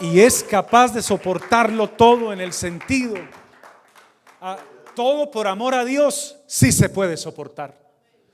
Y 0.00 0.20
es 0.20 0.42
capaz 0.42 0.92
de 0.92 1.02
soportarlo 1.02 1.88
todo 1.88 2.32
en 2.32 2.40
el 2.40 2.52
sentido. 2.52 3.14
todo 4.94 5.30
por 5.30 5.46
amor 5.46 5.74
a 5.74 5.84
Dios 5.84 6.36
sí 6.46 6.70
se 6.70 6.88
puede 6.88 7.16
soportar. 7.16 7.84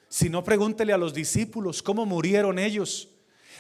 Si 0.09 0.29
no, 0.29 0.43
pregúntele 0.43 0.93
a 0.93 0.99
los 0.99 1.15
discípulos 1.15 1.83
cómo 1.83 2.05
murieron 2.05 2.59
ellos. 2.59 3.09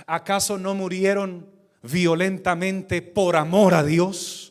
¿Acaso 0.06 0.58
no 0.58 0.74
murieron 0.74 1.48
violentamente 1.82 3.02
por 3.02 3.36
amor 3.36 3.74
a 3.74 3.84
Dios? 3.84 4.49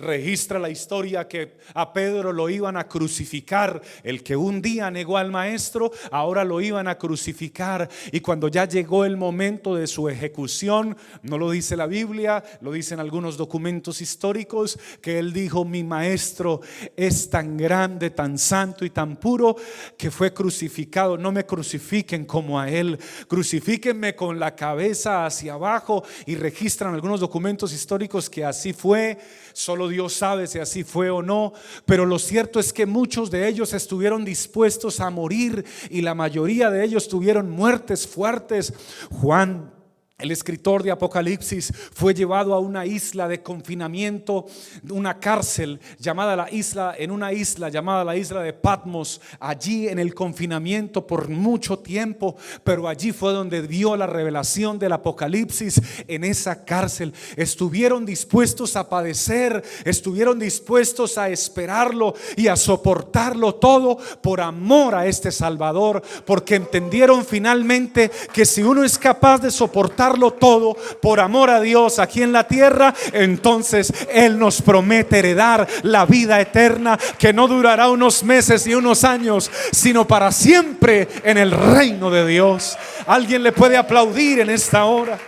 Registra 0.00 0.58
la 0.58 0.70
historia 0.70 1.28
que 1.28 1.56
a 1.74 1.92
Pedro 1.92 2.32
lo 2.32 2.48
iban 2.48 2.76
a 2.76 2.88
crucificar. 2.88 3.80
El 4.02 4.22
que 4.22 4.36
un 4.36 4.62
día 4.62 4.90
negó 4.90 5.16
al 5.18 5.30
maestro, 5.30 5.92
ahora 6.10 6.44
lo 6.44 6.60
iban 6.60 6.88
a 6.88 6.98
crucificar. 6.98 7.88
Y 8.12 8.20
cuando 8.20 8.48
ya 8.48 8.66
llegó 8.66 9.04
el 9.04 9.16
momento 9.16 9.74
de 9.74 9.86
su 9.86 10.08
ejecución, 10.08 10.96
no 11.22 11.38
lo 11.38 11.50
dice 11.50 11.76
la 11.76 11.86
Biblia, 11.86 12.42
lo 12.60 12.72
dicen 12.72 13.00
algunos 13.00 13.36
documentos 13.36 14.00
históricos, 14.00 14.78
que 15.00 15.18
él 15.18 15.32
dijo, 15.32 15.64
mi 15.64 15.84
maestro 15.84 16.60
es 16.96 17.28
tan 17.30 17.56
grande, 17.56 18.10
tan 18.10 18.38
santo 18.38 18.84
y 18.84 18.90
tan 18.90 19.16
puro, 19.16 19.56
que 19.96 20.10
fue 20.10 20.32
crucificado. 20.32 21.18
No 21.18 21.32
me 21.32 21.44
crucifiquen 21.44 22.24
como 22.24 22.58
a 22.58 22.70
él, 22.70 22.98
crucifíquenme 23.28 24.14
con 24.16 24.40
la 24.40 24.56
cabeza 24.56 25.26
hacia 25.26 25.54
abajo. 25.54 26.02
Y 26.26 26.36
registran 26.36 26.94
algunos 26.94 27.20
documentos 27.20 27.72
históricos 27.72 28.30
que 28.30 28.44
así 28.44 28.72
fue. 28.72 29.18
Solo 29.52 29.89
Dios 29.90 30.14
sabe 30.14 30.46
si 30.46 30.58
así 30.58 30.84
fue 30.84 31.10
o 31.10 31.22
no, 31.22 31.52
pero 31.84 32.06
lo 32.06 32.18
cierto 32.18 32.58
es 32.58 32.72
que 32.72 32.86
muchos 32.86 33.30
de 33.30 33.46
ellos 33.46 33.72
estuvieron 33.74 34.24
dispuestos 34.24 35.00
a 35.00 35.10
morir 35.10 35.64
y 35.90 36.00
la 36.00 36.14
mayoría 36.14 36.70
de 36.70 36.84
ellos 36.84 37.08
tuvieron 37.08 37.50
muertes 37.50 38.06
fuertes. 38.06 38.72
Juan 39.10 39.79
el 40.20 40.30
escritor 40.30 40.82
de 40.82 40.90
Apocalipsis 40.90 41.72
fue 41.92 42.14
llevado 42.14 42.54
a 42.54 42.58
una 42.58 42.86
isla 42.86 43.28
de 43.28 43.42
confinamiento, 43.42 44.46
una 44.88 45.18
cárcel 45.18 45.80
llamada 45.98 46.36
la 46.36 46.50
isla, 46.50 46.94
en 46.98 47.10
una 47.10 47.32
isla 47.32 47.68
llamada 47.68 48.04
la 48.04 48.16
isla 48.16 48.42
de 48.42 48.52
Patmos, 48.52 49.20
allí 49.38 49.88
en 49.88 49.98
el 49.98 50.14
confinamiento 50.14 51.06
por 51.06 51.28
mucho 51.28 51.78
tiempo, 51.78 52.36
pero 52.64 52.88
allí 52.88 53.12
fue 53.12 53.32
donde 53.32 53.62
vio 53.62 53.96
la 53.96 54.06
revelación 54.06 54.78
del 54.78 54.92
Apocalipsis 54.92 55.80
en 56.06 56.24
esa 56.24 56.64
cárcel. 56.64 57.14
Estuvieron 57.36 58.04
dispuestos 58.04 58.76
a 58.76 58.88
padecer, 58.88 59.62
estuvieron 59.84 60.38
dispuestos 60.38 61.18
a 61.18 61.28
esperarlo 61.28 62.14
y 62.36 62.48
a 62.48 62.56
soportarlo 62.56 63.54
todo 63.54 63.98
por 64.22 64.40
amor 64.40 64.94
a 64.94 65.06
este 65.06 65.32
Salvador, 65.32 66.02
porque 66.24 66.56
entendieron 66.56 67.24
finalmente 67.24 68.10
que 68.32 68.44
si 68.44 68.62
uno 68.62 68.84
es 68.84 68.98
capaz 68.98 69.38
de 69.38 69.50
soportar 69.50 70.09
todo 70.18 70.76
por 71.00 71.20
amor 71.20 71.50
a 71.50 71.60
Dios 71.60 71.98
aquí 71.98 72.22
en 72.22 72.32
la 72.32 72.46
tierra, 72.46 72.94
entonces 73.12 73.92
Él 74.12 74.38
nos 74.38 74.62
promete 74.62 75.18
heredar 75.20 75.66
la 75.82 76.04
vida 76.06 76.40
eterna 76.40 76.98
que 77.18 77.32
no 77.32 77.46
durará 77.48 77.88
unos 77.88 78.24
meses 78.24 78.66
y 78.66 78.74
unos 78.74 79.04
años, 79.04 79.50
sino 79.72 80.06
para 80.06 80.32
siempre 80.32 81.08
en 81.22 81.38
el 81.38 81.52
reino 81.52 82.10
de 82.10 82.26
Dios. 82.26 82.76
Alguien 83.06 83.42
le 83.42 83.52
puede 83.52 83.76
aplaudir 83.76 84.40
en 84.40 84.50
esta 84.50 84.84
hora. 84.84 85.18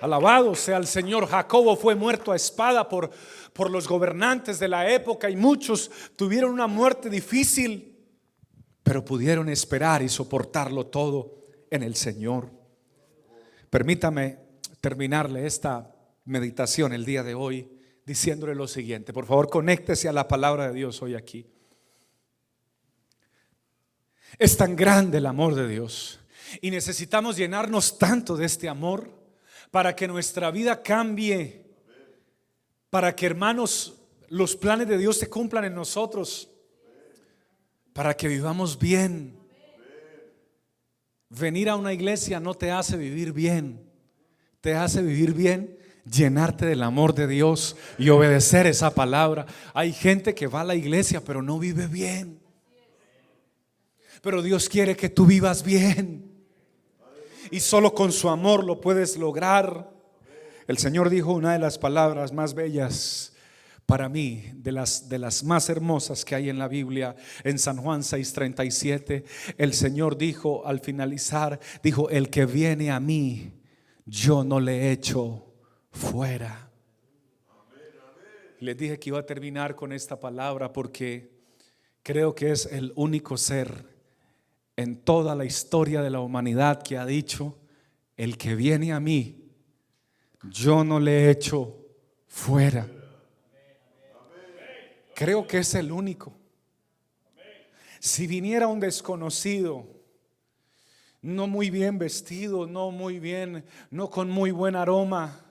Alabado 0.00 0.54
sea 0.54 0.76
el 0.76 0.86
Señor. 0.86 1.28
Jacobo 1.28 1.76
fue 1.76 1.96
muerto 1.96 2.30
a 2.30 2.36
espada 2.36 2.88
por 2.88 3.10
por 3.58 3.72
los 3.72 3.88
gobernantes 3.88 4.60
de 4.60 4.68
la 4.68 4.88
época 4.88 5.28
y 5.28 5.34
muchos 5.34 5.90
tuvieron 6.14 6.52
una 6.52 6.68
muerte 6.68 7.10
difícil, 7.10 7.98
pero 8.84 9.04
pudieron 9.04 9.48
esperar 9.48 10.00
y 10.00 10.08
soportarlo 10.08 10.86
todo 10.86 11.44
en 11.68 11.82
el 11.82 11.96
Señor. 11.96 12.52
Permítame 13.68 14.38
terminarle 14.80 15.44
esta 15.44 15.92
meditación 16.26 16.92
el 16.92 17.04
día 17.04 17.24
de 17.24 17.34
hoy 17.34 17.68
diciéndole 18.06 18.54
lo 18.54 18.68
siguiente. 18.68 19.12
Por 19.12 19.26
favor, 19.26 19.50
conéctese 19.50 20.08
a 20.08 20.12
la 20.12 20.28
palabra 20.28 20.68
de 20.68 20.74
Dios 20.74 21.02
hoy 21.02 21.16
aquí. 21.16 21.44
Es 24.38 24.56
tan 24.56 24.76
grande 24.76 25.18
el 25.18 25.26
amor 25.26 25.56
de 25.56 25.66
Dios 25.66 26.20
y 26.60 26.70
necesitamos 26.70 27.36
llenarnos 27.36 27.98
tanto 27.98 28.36
de 28.36 28.46
este 28.46 28.68
amor 28.68 29.10
para 29.72 29.96
que 29.96 30.06
nuestra 30.06 30.52
vida 30.52 30.80
cambie 30.80 31.67
para 32.90 33.14
que 33.14 33.26
hermanos 33.26 33.94
los 34.28 34.56
planes 34.56 34.88
de 34.88 34.98
Dios 34.98 35.16
se 35.18 35.28
cumplan 35.28 35.64
en 35.64 35.74
nosotros, 35.74 36.50
para 37.92 38.16
que 38.16 38.28
vivamos 38.28 38.78
bien. 38.78 39.36
Venir 41.30 41.68
a 41.68 41.76
una 41.76 41.92
iglesia 41.92 42.40
no 42.40 42.54
te 42.54 42.70
hace 42.70 42.96
vivir 42.96 43.32
bien, 43.32 43.80
te 44.60 44.74
hace 44.74 45.02
vivir 45.02 45.34
bien 45.34 45.78
llenarte 46.10 46.66
del 46.66 46.82
amor 46.82 47.14
de 47.14 47.26
Dios 47.26 47.76
y 47.98 48.08
obedecer 48.08 48.66
esa 48.66 48.94
palabra. 48.94 49.46
Hay 49.74 49.92
gente 49.92 50.34
que 50.34 50.46
va 50.46 50.62
a 50.62 50.64
la 50.64 50.74
iglesia 50.74 51.22
pero 51.24 51.42
no 51.42 51.58
vive 51.58 51.86
bien. 51.86 52.40
Pero 54.22 54.42
Dios 54.42 54.68
quiere 54.68 54.96
que 54.96 55.08
tú 55.08 55.26
vivas 55.26 55.62
bien. 55.62 56.24
Y 57.50 57.60
solo 57.60 57.94
con 57.94 58.12
su 58.12 58.28
amor 58.28 58.64
lo 58.64 58.80
puedes 58.80 59.16
lograr. 59.16 59.90
El 60.68 60.76
Señor 60.76 61.08
dijo 61.08 61.32
una 61.32 61.54
de 61.54 61.58
las 61.58 61.78
palabras 61.78 62.34
más 62.34 62.52
bellas 62.52 63.32
para 63.86 64.10
mí, 64.10 64.52
de 64.54 64.70
las, 64.70 65.08
de 65.08 65.18
las 65.18 65.42
más 65.42 65.70
hermosas 65.70 66.26
que 66.26 66.34
hay 66.34 66.50
en 66.50 66.58
la 66.58 66.68
Biblia, 66.68 67.16
en 67.42 67.58
San 67.58 67.78
Juan 67.78 68.02
6:37, 68.02 69.24
el 69.56 69.72
Señor 69.72 70.18
dijo 70.18 70.66
al 70.66 70.80
finalizar, 70.80 71.58
dijo, 71.82 72.10
el 72.10 72.28
que 72.28 72.44
viene 72.44 72.90
a 72.90 73.00
mí, 73.00 73.50
yo 74.04 74.44
no 74.44 74.60
le 74.60 74.92
echo 74.92 75.54
fuera. 75.90 76.70
Les 78.60 78.76
dije 78.76 78.98
que 78.98 79.08
iba 79.08 79.20
a 79.20 79.26
terminar 79.26 79.74
con 79.74 79.90
esta 79.90 80.20
palabra 80.20 80.70
porque 80.70 81.32
creo 82.02 82.34
que 82.34 82.50
es 82.50 82.66
el 82.66 82.92
único 82.94 83.38
ser 83.38 83.86
en 84.76 84.98
toda 84.98 85.34
la 85.34 85.46
historia 85.46 86.02
de 86.02 86.10
la 86.10 86.20
humanidad 86.20 86.82
que 86.82 86.98
ha 86.98 87.06
dicho, 87.06 87.58
el 88.18 88.36
que 88.36 88.54
viene 88.54 88.92
a 88.92 89.00
mí, 89.00 89.37
yo 90.42 90.84
no 90.84 91.00
le 91.00 91.30
echo 91.30 91.76
fuera. 92.26 92.86
Creo 95.14 95.46
que 95.46 95.58
es 95.58 95.74
el 95.74 95.90
único. 95.90 96.32
Si 97.98 98.26
viniera 98.26 98.68
un 98.68 98.78
desconocido, 98.78 99.86
no 101.20 101.48
muy 101.48 101.70
bien 101.70 101.98
vestido, 101.98 102.66
no 102.66 102.92
muy 102.92 103.18
bien, 103.18 103.64
no 103.90 104.08
con 104.08 104.30
muy 104.30 104.52
buen 104.52 104.76
aroma, 104.76 105.44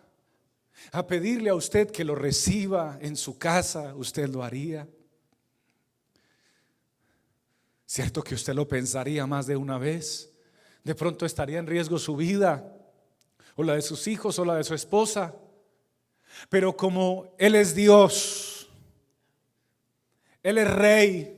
a 0.92 1.06
pedirle 1.06 1.50
a 1.50 1.56
usted 1.56 1.92
que 1.92 2.06
lo 2.06 2.16
reciba 2.16 2.98
en 3.02 3.18
su 3.18 3.38
casa, 3.38 3.94
usted 3.96 4.30
lo 4.30 4.44
haría. 4.44 4.88
Cierto 7.86 8.24
que 8.24 8.36
usted 8.36 8.54
lo 8.54 8.68
pensaría 8.68 9.26
más 9.26 9.48
de 9.48 9.58
una 9.58 9.78
vez. 9.78 10.32
De 10.84 10.96
pronto 10.96 11.26
estaría 11.26 11.60
en 11.60 11.68
riesgo 11.68 12.00
su 12.00 12.16
vida, 12.16 12.77
o 13.58 13.64
la 13.64 13.74
de 13.74 13.82
sus 13.82 14.08
hijos, 14.08 14.40
o 14.40 14.46
la 14.46 14.56
de 14.56 14.64
su 14.64 14.74
esposa. 14.74 15.36
Pero 16.48 16.78
como 16.78 17.36
Él 17.38 17.56
es 17.56 17.76
Dios, 17.76 18.58
él 20.48 20.60
es 20.60 20.74
rey. 20.74 21.38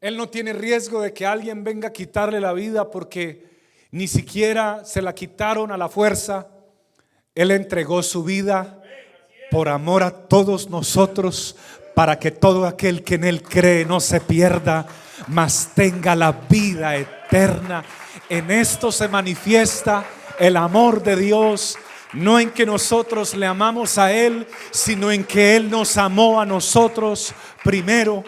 Él 0.00 0.16
no 0.16 0.28
tiene 0.28 0.52
riesgo 0.52 1.00
de 1.00 1.12
que 1.12 1.26
alguien 1.26 1.64
venga 1.64 1.88
a 1.88 1.92
quitarle 1.92 2.38
la 2.38 2.52
vida 2.52 2.88
porque 2.88 3.50
ni 3.90 4.06
siquiera 4.06 4.84
se 4.84 5.02
la 5.02 5.12
quitaron 5.12 5.72
a 5.72 5.76
la 5.76 5.88
fuerza. 5.88 6.46
Él 7.34 7.50
entregó 7.50 8.00
su 8.04 8.22
vida 8.22 8.80
por 9.50 9.68
amor 9.68 10.04
a 10.04 10.12
todos 10.12 10.70
nosotros 10.70 11.56
para 11.96 12.20
que 12.20 12.30
todo 12.30 12.64
aquel 12.64 13.02
que 13.02 13.16
en 13.16 13.24
Él 13.24 13.42
cree 13.42 13.84
no 13.84 13.98
se 13.98 14.20
pierda, 14.20 14.86
mas 15.28 15.70
tenga 15.74 16.14
la 16.14 16.32
vida 16.32 16.96
eterna. 16.96 17.84
En 18.28 18.50
esto 18.50 18.90
se 18.92 19.08
manifiesta 19.08 20.04
el 20.38 20.56
amor 20.56 21.02
de 21.02 21.16
Dios 21.16 21.78
no 22.12 22.38
en 22.38 22.50
que 22.50 22.66
nosotros 22.66 23.34
le 23.34 23.46
amamos 23.46 23.98
a 23.98 24.12
Él, 24.12 24.46
sino 24.70 25.10
en 25.10 25.24
que 25.24 25.56
Él 25.56 25.70
nos 25.70 25.96
amó 25.96 26.40
a 26.40 26.46
nosotros 26.46 27.32
primero, 27.64 28.24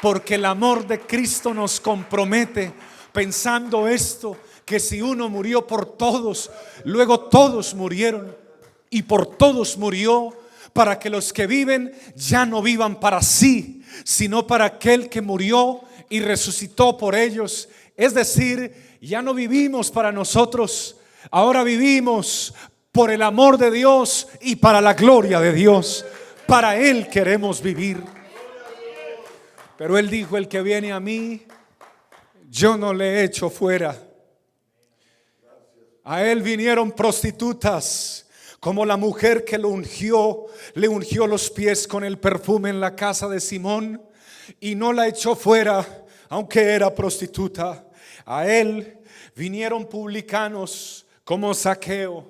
porque 0.00 0.36
el 0.36 0.44
amor 0.44 0.86
de 0.86 1.00
Cristo 1.00 1.54
nos 1.54 1.80
compromete 1.80 2.72
pensando 3.12 3.88
esto, 3.88 4.36
que 4.64 4.78
si 4.78 5.00
uno 5.00 5.28
murió 5.28 5.66
por 5.66 5.96
todos, 5.96 6.50
luego 6.84 7.20
todos 7.20 7.74
murieron 7.74 8.36
y 8.90 9.02
por 9.02 9.26
todos 9.26 9.76
murió 9.78 10.36
para 10.72 10.98
que 10.98 11.10
los 11.10 11.32
que 11.32 11.46
viven 11.46 11.92
ya 12.14 12.44
no 12.44 12.60
vivan 12.60 13.00
para 13.00 13.22
sí, 13.22 13.82
sino 14.04 14.46
para 14.46 14.66
aquel 14.66 15.08
que 15.08 15.22
murió 15.22 15.80
y 16.08 16.20
resucitó 16.20 16.96
por 16.96 17.14
ellos. 17.14 17.68
Es 17.96 18.14
decir, 18.14 18.98
ya 19.00 19.22
no 19.22 19.34
vivimos 19.34 19.90
para 19.90 20.12
nosotros, 20.12 20.96
ahora 21.30 21.62
vivimos 21.64 22.54
por 22.92 23.10
el 23.10 23.22
amor 23.22 23.58
de 23.58 23.70
Dios 23.70 24.28
y 24.40 24.56
para 24.56 24.80
la 24.80 24.94
gloria 24.94 25.40
de 25.40 25.52
Dios. 25.52 26.04
Para 26.46 26.76
Él 26.76 27.08
queremos 27.08 27.62
vivir. 27.62 28.02
Pero 29.76 29.98
Él 29.98 30.10
dijo, 30.10 30.36
el 30.36 30.48
que 30.48 30.62
viene 30.62 30.92
a 30.92 30.98
mí, 30.98 31.42
yo 32.50 32.76
no 32.76 32.92
le 32.92 33.22
echo 33.22 33.50
fuera. 33.50 33.96
A 36.04 36.24
Él 36.24 36.42
vinieron 36.42 36.90
prostitutas, 36.90 38.26
como 38.60 38.84
la 38.84 38.96
mujer 38.96 39.44
que 39.44 39.58
lo 39.58 39.68
ungió, 39.68 40.46
le 40.74 40.88
ungió 40.88 41.26
los 41.26 41.50
pies 41.50 41.86
con 41.86 42.02
el 42.02 42.18
perfume 42.18 42.70
en 42.70 42.80
la 42.80 42.96
casa 42.96 43.28
de 43.28 43.40
Simón 43.40 44.02
y 44.60 44.74
no 44.74 44.92
la 44.92 45.08
echó 45.08 45.34
fuera, 45.34 46.04
aunque 46.28 46.60
era 46.60 46.94
prostituta. 46.94 47.86
A 48.24 48.46
Él 48.46 48.98
vinieron 49.34 49.86
publicanos 49.86 51.06
como 51.24 51.54
saqueo 51.54 52.26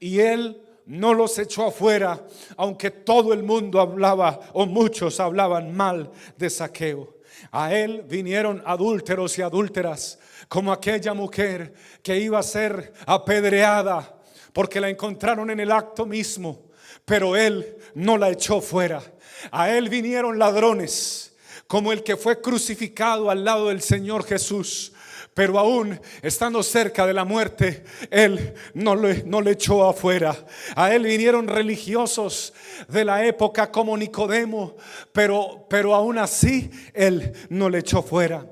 y 0.00 0.20
él 0.20 0.62
no 0.86 1.14
los 1.14 1.38
echó 1.38 1.66
afuera, 1.66 2.26
aunque 2.56 2.90
todo 2.90 3.32
el 3.32 3.42
mundo 3.42 3.80
hablaba 3.80 4.40
o 4.52 4.66
muchos 4.66 5.20
hablaban 5.20 5.74
mal 5.74 6.10
de 6.36 6.50
saqueo. 6.50 7.18
A 7.50 7.74
él 7.74 8.04
vinieron 8.08 8.62
adúlteros 8.66 9.38
y 9.38 9.42
adúlteras, 9.42 10.18
como 10.48 10.72
aquella 10.72 11.14
mujer 11.14 11.74
que 12.02 12.18
iba 12.18 12.38
a 12.38 12.42
ser 12.42 12.92
apedreada 13.06 14.18
porque 14.52 14.80
la 14.80 14.90
encontraron 14.90 15.50
en 15.50 15.60
el 15.60 15.72
acto 15.72 16.04
mismo, 16.04 16.70
pero 17.04 17.36
él 17.36 17.76
no 17.94 18.18
la 18.18 18.30
echó 18.30 18.60
fuera. 18.60 19.02
A 19.50 19.70
él 19.70 19.88
vinieron 19.88 20.38
ladrones, 20.38 21.31
como 21.72 21.90
el 21.90 22.02
que 22.02 22.18
fue 22.18 22.38
crucificado 22.38 23.30
al 23.30 23.46
lado 23.46 23.68
del 23.68 23.80
Señor 23.80 24.26
Jesús 24.26 24.92
pero 25.32 25.58
aún 25.58 25.98
estando 26.20 26.62
cerca 26.62 27.06
de 27.06 27.14
la 27.14 27.24
muerte, 27.24 27.84
Él 28.10 28.52
no 28.74 28.94
le, 28.94 29.22
no 29.22 29.40
le 29.40 29.52
echó 29.52 29.88
afuera. 29.88 30.36
A 30.76 30.94
Él 30.94 31.04
vinieron 31.04 31.48
religiosos 31.48 32.52
de 32.88 33.06
la 33.06 33.24
época 33.24 33.70
como 33.70 33.96
Nicodemo, 33.96 34.76
pero, 35.12 35.66
pero 35.70 35.94
aún 35.94 36.18
así 36.18 36.70
Él 36.92 37.32
no 37.48 37.70
le 37.70 37.78
echó 37.78 38.02
fuera. 38.02 38.44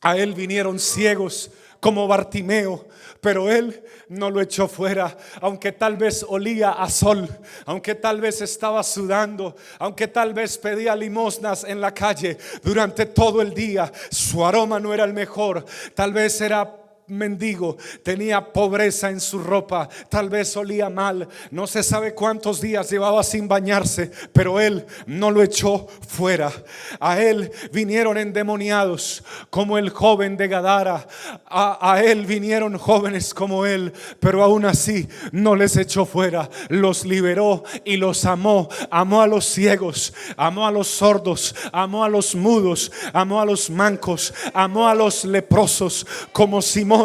A 0.00 0.16
Él 0.16 0.34
vinieron 0.34 0.78
ciegos 0.78 1.50
como 1.80 2.06
Bartimeo, 2.06 2.86
pero 3.20 3.50
él 3.50 3.82
no 4.08 4.30
lo 4.30 4.40
echó 4.40 4.68
fuera, 4.68 5.16
aunque 5.40 5.72
tal 5.72 5.96
vez 5.96 6.24
olía 6.28 6.70
a 6.70 6.88
sol, 6.88 7.28
aunque 7.64 7.94
tal 7.94 8.20
vez 8.20 8.40
estaba 8.42 8.82
sudando, 8.82 9.56
aunque 9.78 10.08
tal 10.08 10.34
vez 10.34 10.58
pedía 10.58 10.94
limosnas 10.94 11.64
en 11.64 11.80
la 11.80 11.92
calle 11.92 12.38
durante 12.62 13.06
todo 13.06 13.40
el 13.42 13.54
día, 13.54 13.90
su 14.10 14.44
aroma 14.44 14.78
no 14.78 14.92
era 14.92 15.04
el 15.04 15.14
mejor, 15.14 15.64
tal 15.94 16.12
vez 16.12 16.40
era 16.40 16.79
mendigo, 17.10 17.76
tenía 18.02 18.52
pobreza 18.52 19.10
en 19.10 19.20
su 19.20 19.38
ropa, 19.38 19.88
tal 20.08 20.28
vez 20.28 20.56
olía 20.56 20.88
mal, 20.88 21.28
no 21.50 21.66
se 21.66 21.82
sabe 21.82 22.14
cuántos 22.14 22.60
días 22.60 22.90
llevaba 22.90 23.22
sin 23.22 23.48
bañarse, 23.48 24.10
pero 24.32 24.60
él 24.60 24.86
no 25.06 25.30
lo 25.30 25.42
echó 25.42 25.86
fuera. 26.08 26.52
A 26.98 27.20
él 27.20 27.50
vinieron 27.72 28.18
endemoniados 28.18 29.24
como 29.50 29.78
el 29.78 29.90
joven 29.90 30.36
de 30.36 30.48
Gadara, 30.48 31.06
a, 31.46 32.00
él 32.02 32.26
vinieron 32.26 32.78
jóvenes 32.78 33.34
como 33.34 33.66
él, 33.66 33.92
pero 34.20 34.42
aún 34.42 34.64
así 34.64 35.08
no 35.32 35.56
les 35.56 35.76
echó 35.76 36.06
fuera, 36.06 36.48
los 36.68 37.04
liberó 37.04 37.64
y 37.84 37.96
los 37.96 38.24
amó, 38.24 38.68
amó 38.90 39.22
a 39.22 39.26
los 39.26 39.44
ciegos, 39.44 40.14
amó 40.36 40.66
a 40.66 40.70
los 40.70 40.88
sordos, 40.88 41.54
amó 41.72 42.04
a 42.04 42.08
los 42.08 42.34
mudos, 42.34 42.92
amó 43.12 43.40
a 43.40 43.44
los 43.44 43.70
mancos, 43.70 44.32
amó 44.54 44.88
a 44.88 44.94
los 44.94 45.24
leprosos 45.24 46.06
como 46.32 46.62
Simón 46.62 46.99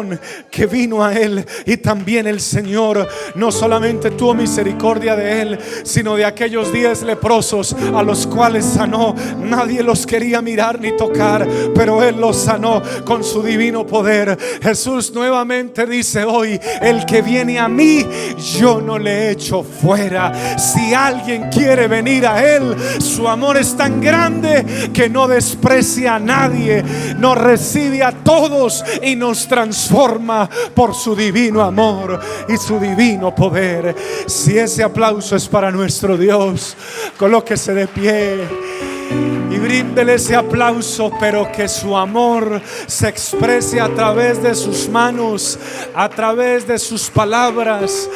que 0.50 0.66
vino 0.66 1.02
a 1.02 1.14
él 1.14 1.44
y 1.64 1.76
también 1.78 2.26
el 2.26 2.40
Señor 2.40 3.08
no 3.34 3.50
solamente 3.50 4.10
tuvo 4.10 4.34
misericordia 4.34 5.16
de 5.16 5.42
él, 5.42 5.58
sino 5.84 6.16
de 6.16 6.24
aquellos 6.24 6.72
diez 6.72 7.02
leprosos 7.02 7.74
a 7.94 8.02
los 8.02 8.26
cuales 8.26 8.64
sanó. 8.64 9.14
Nadie 9.42 9.82
los 9.82 10.06
quería 10.06 10.42
mirar 10.42 10.80
ni 10.80 10.96
tocar, 10.96 11.46
pero 11.74 12.02
él 12.02 12.16
los 12.20 12.36
sanó 12.36 12.82
con 13.04 13.24
su 13.24 13.42
divino 13.42 13.86
poder. 13.86 14.36
Jesús 14.62 15.12
nuevamente 15.14 15.86
dice 15.86 16.24
hoy, 16.24 16.60
el 16.82 17.06
que 17.06 17.22
viene 17.22 17.58
a 17.58 17.68
mí, 17.68 18.04
yo 18.58 18.80
no 18.80 18.98
le 18.98 19.30
echo 19.30 19.62
fuera. 19.62 20.58
Si 20.58 20.92
alguien 20.92 21.48
quiere 21.50 21.88
venir 21.88 22.26
a 22.26 22.44
él, 22.44 22.76
su 22.98 23.28
amor 23.28 23.56
es 23.56 23.76
tan 23.76 24.00
grande 24.00 24.90
que 24.92 25.08
no 25.08 25.26
desprecia 25.26 26.16
a 26.16 26.18
nadie, 26.18 26.84
nos 27.18 27.38
recibe 27.38 28.02
a 28.02 28.12
todos 28.12 28.84
y 29.02 29.16
nos 29.16 29.46
transforma 29.46 29.85
forma 29.88 30.48
por 30.74 30.94
su 30.94 31.14
divino 31.14 31.62
amor 31.62 32.20
y 32.48 32.56
su 32.56 32.78
divino 32.78 33.34
poder. 33.34 33.94
Si 34.26 34.58
ese 34.58 34.82
aplauso 34.82 35.36
es 35.36 35.48
para 35.48 35.70
nuestro 35.70 36.16
Dios, 36.16 36.76
colóquese 37.16 37.74
de 37.74 37.86
pie 37.86 38.48
y 39.50 39.58
bríndele 39.58 40.14
ese 40.14 40.34
aplauso, 40.34 41.10
pero 41.18 41.50
que 41.50 41.68
su 41.68 41.96
amor 41.96 42.60
se 42.86 43.08
exprese 43.08 43.80
a 43.80 43.88
través 43.94 44.42
de 44.42 44.54
sus 44.54 44.88
manos, 44.88 45.58
a 45.94 46.08
través 46.08 46.66
de 46.66 46.78
sus 46.78 47.08
palabras. 47.08 48.08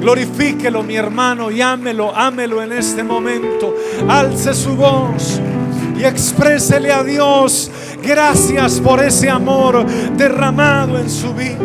Glorifíquelo, 0.00 0.82
mi 0.82 0.96
hermano, 0.96 1.50
y 1.50 1.62
ámelo, 1.62 2.14
ámelo 2.14 2.62
en 2.62 2.72
este 2.72 3.02
momento. 3.02 3.74
Alce 4.08 4.52
su 4.52 4.74
voz 4.74 5.40
y 6.02 6.04
exprésele 6.04 6.90
a 6.92 7.04
Dios 7.04 7.70
gracias 8.02 8.80
por 8.80 9.00
ese 9.00 9.30
amor 9.30 9.86
derramado 10.16 10.98
en 10.98 11.08
su 11.08 11.32
vida. 11.32 11.58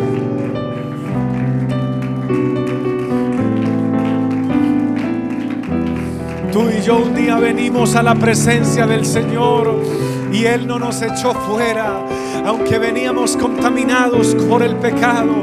Tú 6.52 6.70
y 6.70 6.80
yo 6.82 6.98
un 6.98 7.16
día 7.16 7.36
venimos 7.38 7.96
a 7.96 8.02
la 8.04 8.14
presencia 8.14 8.86
del 8.86 9.04
Señor 9.04 9.82
y 10.32 10.44
Él 10.44 10.68
no 10.68 10.78
nos 10.78 11.02
echó 11.02 11.34
fuera, 11.34 12.06
aunque 12.46 12.78
veníamos 12.78 13.36
contaminados 13.36 14.36
por 14.48 14.62
el 14.62 14.76
pecado, 14.76 15.34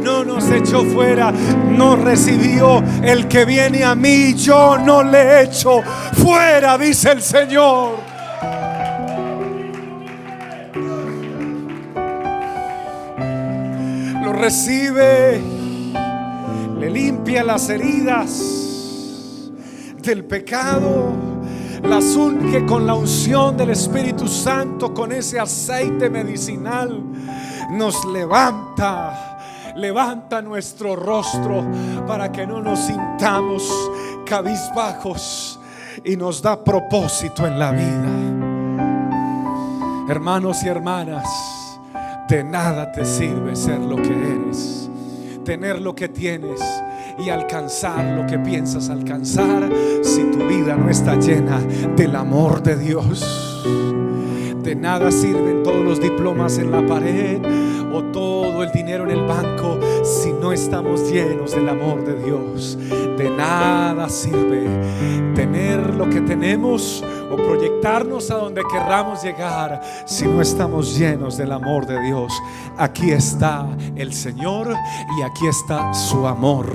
no 0.00 0.22
nos 0.22 0.48
echó 0.50 0.84
fuera, 0.84 1.32
nos 1.32 1.98
recibió 1.98 2.84
el 3.02 3.26
que 3.26 3.44
viene 3.44 3.82
a 3.82 3.96
mí, 3.96 4.34
yo 4.34 4.78
no 4.78 5.02
le 5.02 5.42
echo 5.42 5.80
fuera, 6.12 6.78
dice 6.78 7.10
el 7.10 7.20
Señor. 7.20 8.13
Recibe, 14.44 15.40
le 16.78 16.90
limpia 16.90 17.42
las 17.42 17.70
heridas 17.70 19.50
del 20.02 20.26
pecado, 20.26 21.14
las 21.82 22.14
unge 22.14 22.66
con 22.66 22.86
la 22.86 22.92
unción 22.92 23.56
del 23.56 23.70
Espíritu 23.70 24.28
Santo, 24.28 24.92
con 24.92 25.12
ese 25.12 25.40
aceite 25.40 26.10
medicinal, 26.10 27.02
nos 27.70 28.04
levanta, 28.04 29.38
levanta 29.76 30.42
nuestro 30.42 30.94
rostro 30.94 31.64
para 32.06 32.30
que 32.30 32.46
no 32.46 32.60
nos 32.60 32.80
sintamos 32.80 33.62
cabizbajos 34.26 35.58
y 36.04 36.18
nos 36.18 36.42
da 36.42 36.62
propósito 36.62 37.46
en 37.46 37.58
la 37.58 37.70
vida. 37.70 38.10
Hermanos 40.06 40.62
y 40.64 40.68
hermanas, 40.68 41.63
de 42.28 42.42
nada 42.42 42.90
te 42.90 43.04
sirve 43.04 43.54
ser 43.54 43.80
lo 43.80 43.96
que 43.96 44.12
eres, 44.12 44.88
tener 45.44 45.80
lo 45.80 45.94
que 45.94 46.08
tienes 46.08 46.60
y 47.18 47.28
alcanzar 47.28 48.04
lo 48.16 48.26
que 48.26 48.38
piensas 48.38 48.88
alcanzar 48.88 49.68
si 50.02 50.24
tu 50.24 50.38
vida 50.46 50.76
no 50.76 50.90
está 50.90 51.16
llena 51.16 51.60
del 51.96 52.16
amor 52.16 52.62
de 52.62 52.76
Dios. 52.76 53.64
De 54.62 54.74
nada 54.74 55.10
sirven 55.10 55.62
todos 55.62 55.84
los 55.84 56.00
diplomas 56.00 56.56
en 56.56 56.70
la 56.70 56.86
pared 56.86 57.38
o 57.92 58.02
todo 58.04 58.62
el 58.62 58.72
dinero 58.72 59.04
en 59.04 59.10
el 59.10 59.26
banco 59.26 59.78
si 60.02 60.32
no 60.32 60.52
estamos 60.52 61.12
llenos 61.12 61.54
del 61.54 61.68
amor 61.68 62.04
de 62.04 62.24
Dios. 62.24 62.78
De 63.18 63.30
nada 63.30 64.08
sirve 64.08 64.66
tener 65.34 65.94
lo 65.94 66.08
que 66.08 66.22
tenemos 66.22 67.04
o 67.30 67.36
proyectarnos 67.36 68.30
a 68.30 68.36
donde 68.36 68.62
querramos 68.70 69.22
llegar 69.22 69.80
si 70.06 70.26
no 70.26 70.40
estamos 70.40 70.96
llenos 70.96 71.36
del 71.36 71.52
amor 71.52 71.86
de 71.86 72.00
Dios. 72.02 72.32
Aquí 72.76 73.10
está 73.10 73.66
el 73.96 74.12
Señor 74.12 74.74
y 75.18 75.22
aquí 75.22 75.46
está 75.46 75.92
su 75.94 76.26
amor. 76.26 76.66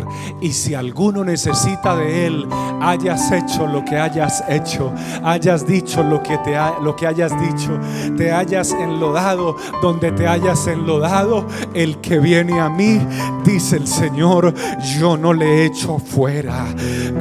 Y 0.42 0.52
si 0.52 0.74
alguno 0.74 1.24
necesita 1.24 1.96
de 1.96 2.28
Él, 2.28 2.48
hayas 2.82 3.32
hecho 3.32 3.68
lo 3.68 3.84
que 3.84 3.98
hayas 3.98 4.44
hecho, 4.48 4.94
hayas 5.24 5.66
dicho 5.68 6.04
lo 6.04 6.22
que, 6.24 6.38
te 6.40 6.58
lo 6.82 6.96
que 6.96 7.08
hayas 7.08 7.32
dicho, 7.40 7.78
te 8.18 8.32
hayas 8.32 8.72
enlodado 8.72 9.56
donde 9.82 10.12
te 10.12 10.28
hayas 10.28 10.68
enlodado, 10.68 11.46
el 11.74 11.98
que 12.00 12.20
viene 12.20 12.60
a 12.60 12.70
mí, 12.70 13.00
dice 13.44 13.78
el 13.78 13.88
Señor, 13.88 14.54
yo 15.00 15.18
no 15.18 15.34
le 15.34 15.66
echo 15.66 16.00
fuera. 16.00 16.66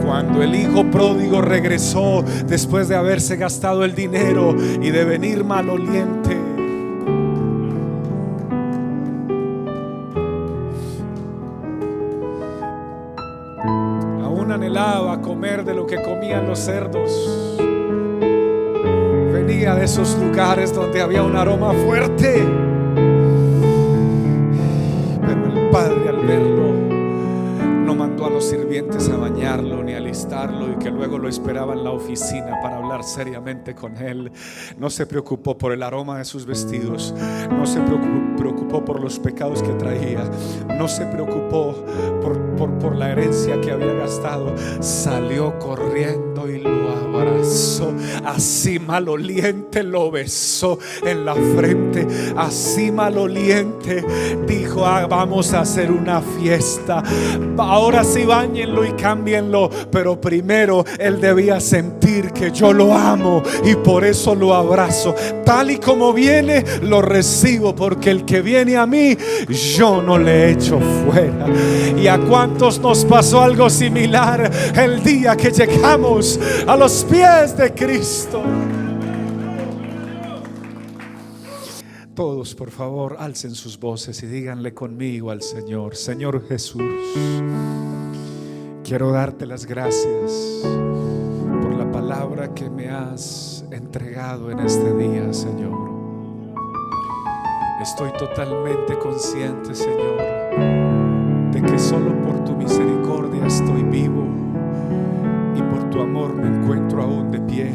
Cuando 0.04 0.42
el 0.42 0.54
hijo 0.54 0.84
pródigo 0.90 1.40
regresó 1.40 2.24
después 2.46 2.88
de 2.88 2.96
haberse 2.96 3.27
gastado 3.36 3.84
el 3.84 3.94
dinero 3.94 4.54
y 4.80 4.90
de 4.90 5.04
venir 5.04 5.44
maloliente. 5.44 6.36
Aún 14.22 14.50
anhelaba 14.52 15.20
comer 15.20 15.64
de 15.64 15.74
lo 15.74 15.86
que 15.86 16.00
comían 16.02 16.46
los 16.46 16.58
cerdos. 16.58 17.58
Venía 19.32 19.74
de 19.74 19.84
esos 19.84 20.16
lugares 20.18 20.74
donde 20.74 21.02
había 21.02 21.22
un 21.22 21.36
aroma 21.36 21.72
fuerte. 21.72 22.42
Pero 25.26 25.46
el 25.46 25.70
padre 25.70 26.08
al 26.08 26.26
verlo 26.26 26.77
sirvientes 28.44 29.08
a 29.08 29.16
bañarlo 29.16 29.82
ni 29.82 29.94
a 29.94 29.98
alistarlo 29.98 30.72
y 30.72 30.76
que 30.76 30.90
luego 30.90 31.18
lo 31.18 31.28
esperaba 31.28 31.74
en 31.74 31.84
la 31.84 31.90
oficina 31.90 32.58
para 32.62 32.78
hablar 32.78 33.04
seriamente 33.04 33.74
con 33.74 33.96
él. 33.96 34.30
No 34.78 34.90
se 34.90 35.06
preocupó 35.06 35.56
por 35.56 35.72
el 35.72 35.82
aroma 35.82 36.18
de 36.18 36.24
sus 36.24 36.46
vestidos, 36.46 37.14
no 37.50 37.66
se 37.66 37.80
preocupó 37.80 38.84
por 38.84 39.00
los 39.00 39.18
pecados 39.18 39.62
que 39.62 39.72
traía, 39.72 40.24
no 40.76 40.88
se 40.88 41.04
preocupó 41.06 41.74
por, 42.22 42.38
por, 42.56 42.78
por 42.78 42.96
la 42.96 43.10
herencia 43.10 43.60
que 43.60 43.70
había 43.70 43.92
gastado. 43.94 44.54
Salió 44.80 45.58
corriendo 45.58 46.48
y 46.48 46.60
lo 46.60 47.07
abrazó. 47.20 47.92
Así 48.24 48.78
maloliente 48.78 49.82
lo 49.82 50.10
besó 50.10 50.78
en 51.04 51.24
la 51.24 51.34
frente. 51.34 52.06
Así 52.36 52.90
maloliente 52.90 54.04
dijo: 54.46 54.86
ah, 54.86 55.06
Vamos 55.06 55.52
a 55.54 55.60
hacer 55.60 55.90
una 55.90 56.20
fiesta. 56.20 57.02
Ahora 57.56 58.04
sí, 58.04 58.24
bañenlo 58.24 58.84
y 58.84 58.92
cámbienlo. 58.92 59.70
Pero 59.90 60.20
primero 60.20 60.84
él 60.98 61.20
debía 61.20 61.60
sentir 61.60 62.32
que 62.32 62.50
yo 62.50 62.72
lo 62.72 62.94
amo 62.94 63.42
y 63.64 63.74
por 63.74 64.04
eso 64.04 64.34
lo 64.34 64.54
abrazo. 64.54 65.14
Tal 65.44 65.70
y 65.70 65.78
como 65.78 66.12
viene, 66.12 66.64
lo 66.82 67.02
recibo. 67.02 67.74
Porque 67.74 68.10
el 68.10 68.24
que 68.24 68.40
viene 68.40 68.76
a 68.76 68.86
mí, 68.86 69.16
yo 69.76 70.02
no 70.02 70.18
le 70.18 70.50
echo 70.52 70.78
fuera. 71.04 71.46
¿Y 71.96 72.06
a 72.06 72.18
cuántos 72.18 72.80
nos 72.80 73.04
pasó 73.04 73.42
algo 73.42 73.68
similar 73.70 74.50
el 74.74 75.02
día 75.02 75.36
que 75.36 75.50
llegamos 75.50 76.38
a 76.66 76.76
los 76.76 77.04
pies 77.08 77.56
de 77.56 77.72
Cristo? 77.74 78.42
Todos, 82.14 82.54
por 82.54 82.70
favor, 82.70 83.16
alcen 83.18 83.54
sus 83.54 83.78
voces 83.78 84.22
y 84.22 84.26
díganle 84.26 84.74
conmigo 84.74 85.30
al 85.30 85.40
Señor, 85.40 85.94
Señor 85.94 86.46
Jesús, 86.48 86.82
quiero 88.82 89.12
darte 89.12 89.46
las 89.46 89.66
gracias 89.66 90.62
por 91.62 91.74
la 91.74 91.90
palabra 91.92 92.52
que 92.54 92.68
me 92.68 92.90
has 92.90 93.64
entregado 93.70 94.50
en 94.50 94.58
este 94.58 94.92
día, 94.94 95.32
Señor. 95.32 95.78
Estoy 97.80 98.10
totalmente 98.18 98.98
consciente, 98.98 99.74
Señor, 99.74 100.18
de 101.52 101.62
que 101.62 101.78
solo 101.78 102.20
por 102.22 102.44
tu 102.44 102.56
misericordia 102.56 103.46
estoy 103.46 103.84
vivo 103.84 104.47
tu 105.98 106.04
amor 106.04 106.32
me 106.32 106.46
encuentro 106.46 107.02
aún 107.02 107.32
de 107.32 107.40
pie. 107.40 107.72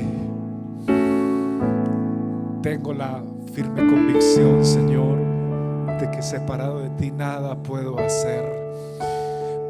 Tengo 2.62 2.94
la 2.94 3.22
firme 3.54 3.86
convicción, 3.86 4.64
Señor, 4.64 5.18
de 6.00 6.10
que 6.10 6.22
separado 6.22 6.80
de 6.80 6.90
ti 6.92 7.12
nada 7.12 7.62
puedo 7.62 8.00
hacer. 8.00 8.46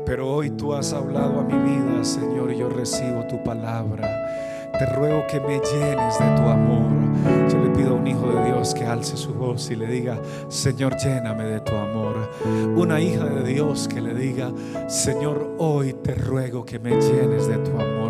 Pero 0.05 0.31
hoy 0.31 0.51
tú 0.51 0.75
has 0.75 0.93
hablado 0.93 1.39
a 1.39 1.43
mi 1.43 1.57
vida, 1.67 2.03
Señor, 2.03 2.51
y 2.51 2.59
yo 2.59 2.69
recibo 2.69 3.25
tu 3.27 3.43
palabra. 3.43 4.07
Te 4.77 4.85
ruego 4.85 5.25
que 5.25 5.39
me 5.39 5.59
llenes 5.59 6.19
de 6.19 6.35
tu 6.35 6.47
amor. 6.47 6.91
Yo 7.49 7.57
le 7.57 7.71
pido 7.71 7.91
a 7.91 7.93
un 7.93 8.05
hijo 8.05 8.27
de 8.27 8.45
Dios 8.45 8.75
que 8.75 8.85
alce 8.85 9.17
su 9.17 9.33
voz 9.33 9.71
y 9.71 9.75
le 9.75 9.87
diga, 9.87 10.19
Señor, 10.49 10.95
lléname 10.97 11.45
de 11.45 11.59
tu 11.61 11.75
amor. 11.75 12.29
Una 12.75 13.01
hija 13.01 13.25
de 13.25 13.51
Dios 13.51 13.87
que 13.87 13.99
le 13.99 14.13
diga, 14.13 14.51
Señor, 14.87 15.55
hoy 15.57 15.93
te 15.93 16.13
ruego 16.13 16.63
que 16.63 16.77
me 16.77 16.91
llenes 16.91 17.47
de 17.47 17.57
tu 17.57 17.71
amor. 17.71 18.02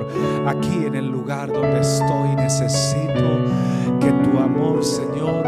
Aquí 0.46 0.86
en 0.86 0.96
el 0.96 1.10
lugar 1.10 1.52
donde 1.52 1.80
estoy 1.80 2.36
necesito 2.36 3.40
que 4.00 4.12
tu 4.12 4.38
amor, 4.40 4.84
Señor, 4.84 5.46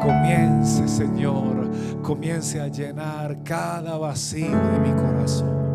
comience, 0.00 0.86
Señor, 0.88 1.70
comience 2.02 2.60
a 2.60 2.68
llenar 2.68 3.42
cada 3.42 3.98
vacío 3.98 4.50
de 4.50 4.78
mi 4.78 4.92
corazón. 4.92 5.66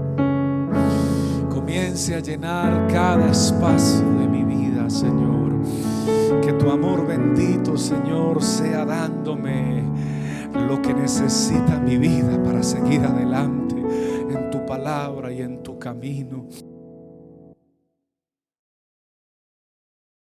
Comience 1.49 2.15
a 2.15 2.19
llenar 2.19 2.87
cada 2.87 3.29
espacio 3.29 4.05
de 4.19 4.27
mi 4.27 4.43
vida, 4.43 4.89
Señor. 4.89 5.51
Que 6.41 6.53
tu 6.53 6.71
amor 6.71 7.05
bendito, 7.05 7.77
Señor, 7.77 8.41
sea 8.41 8.85
dándome 8.85 9.83
lo 10.53 10.81
que 10.81 10.93
necesita 10.93 11.79
mi 11.79 11.97
vida 11.97 12.41
para 12.43 12.63
seguir 12.63 13.01
adelante 13.01 13.75
en 13.75 14.49
tu 14.49 14.65
palabra 14.65 15.31
y 15.31 15.41
en 15.41 15.61
tu 15.61 15.77
camino. 15.77 16.45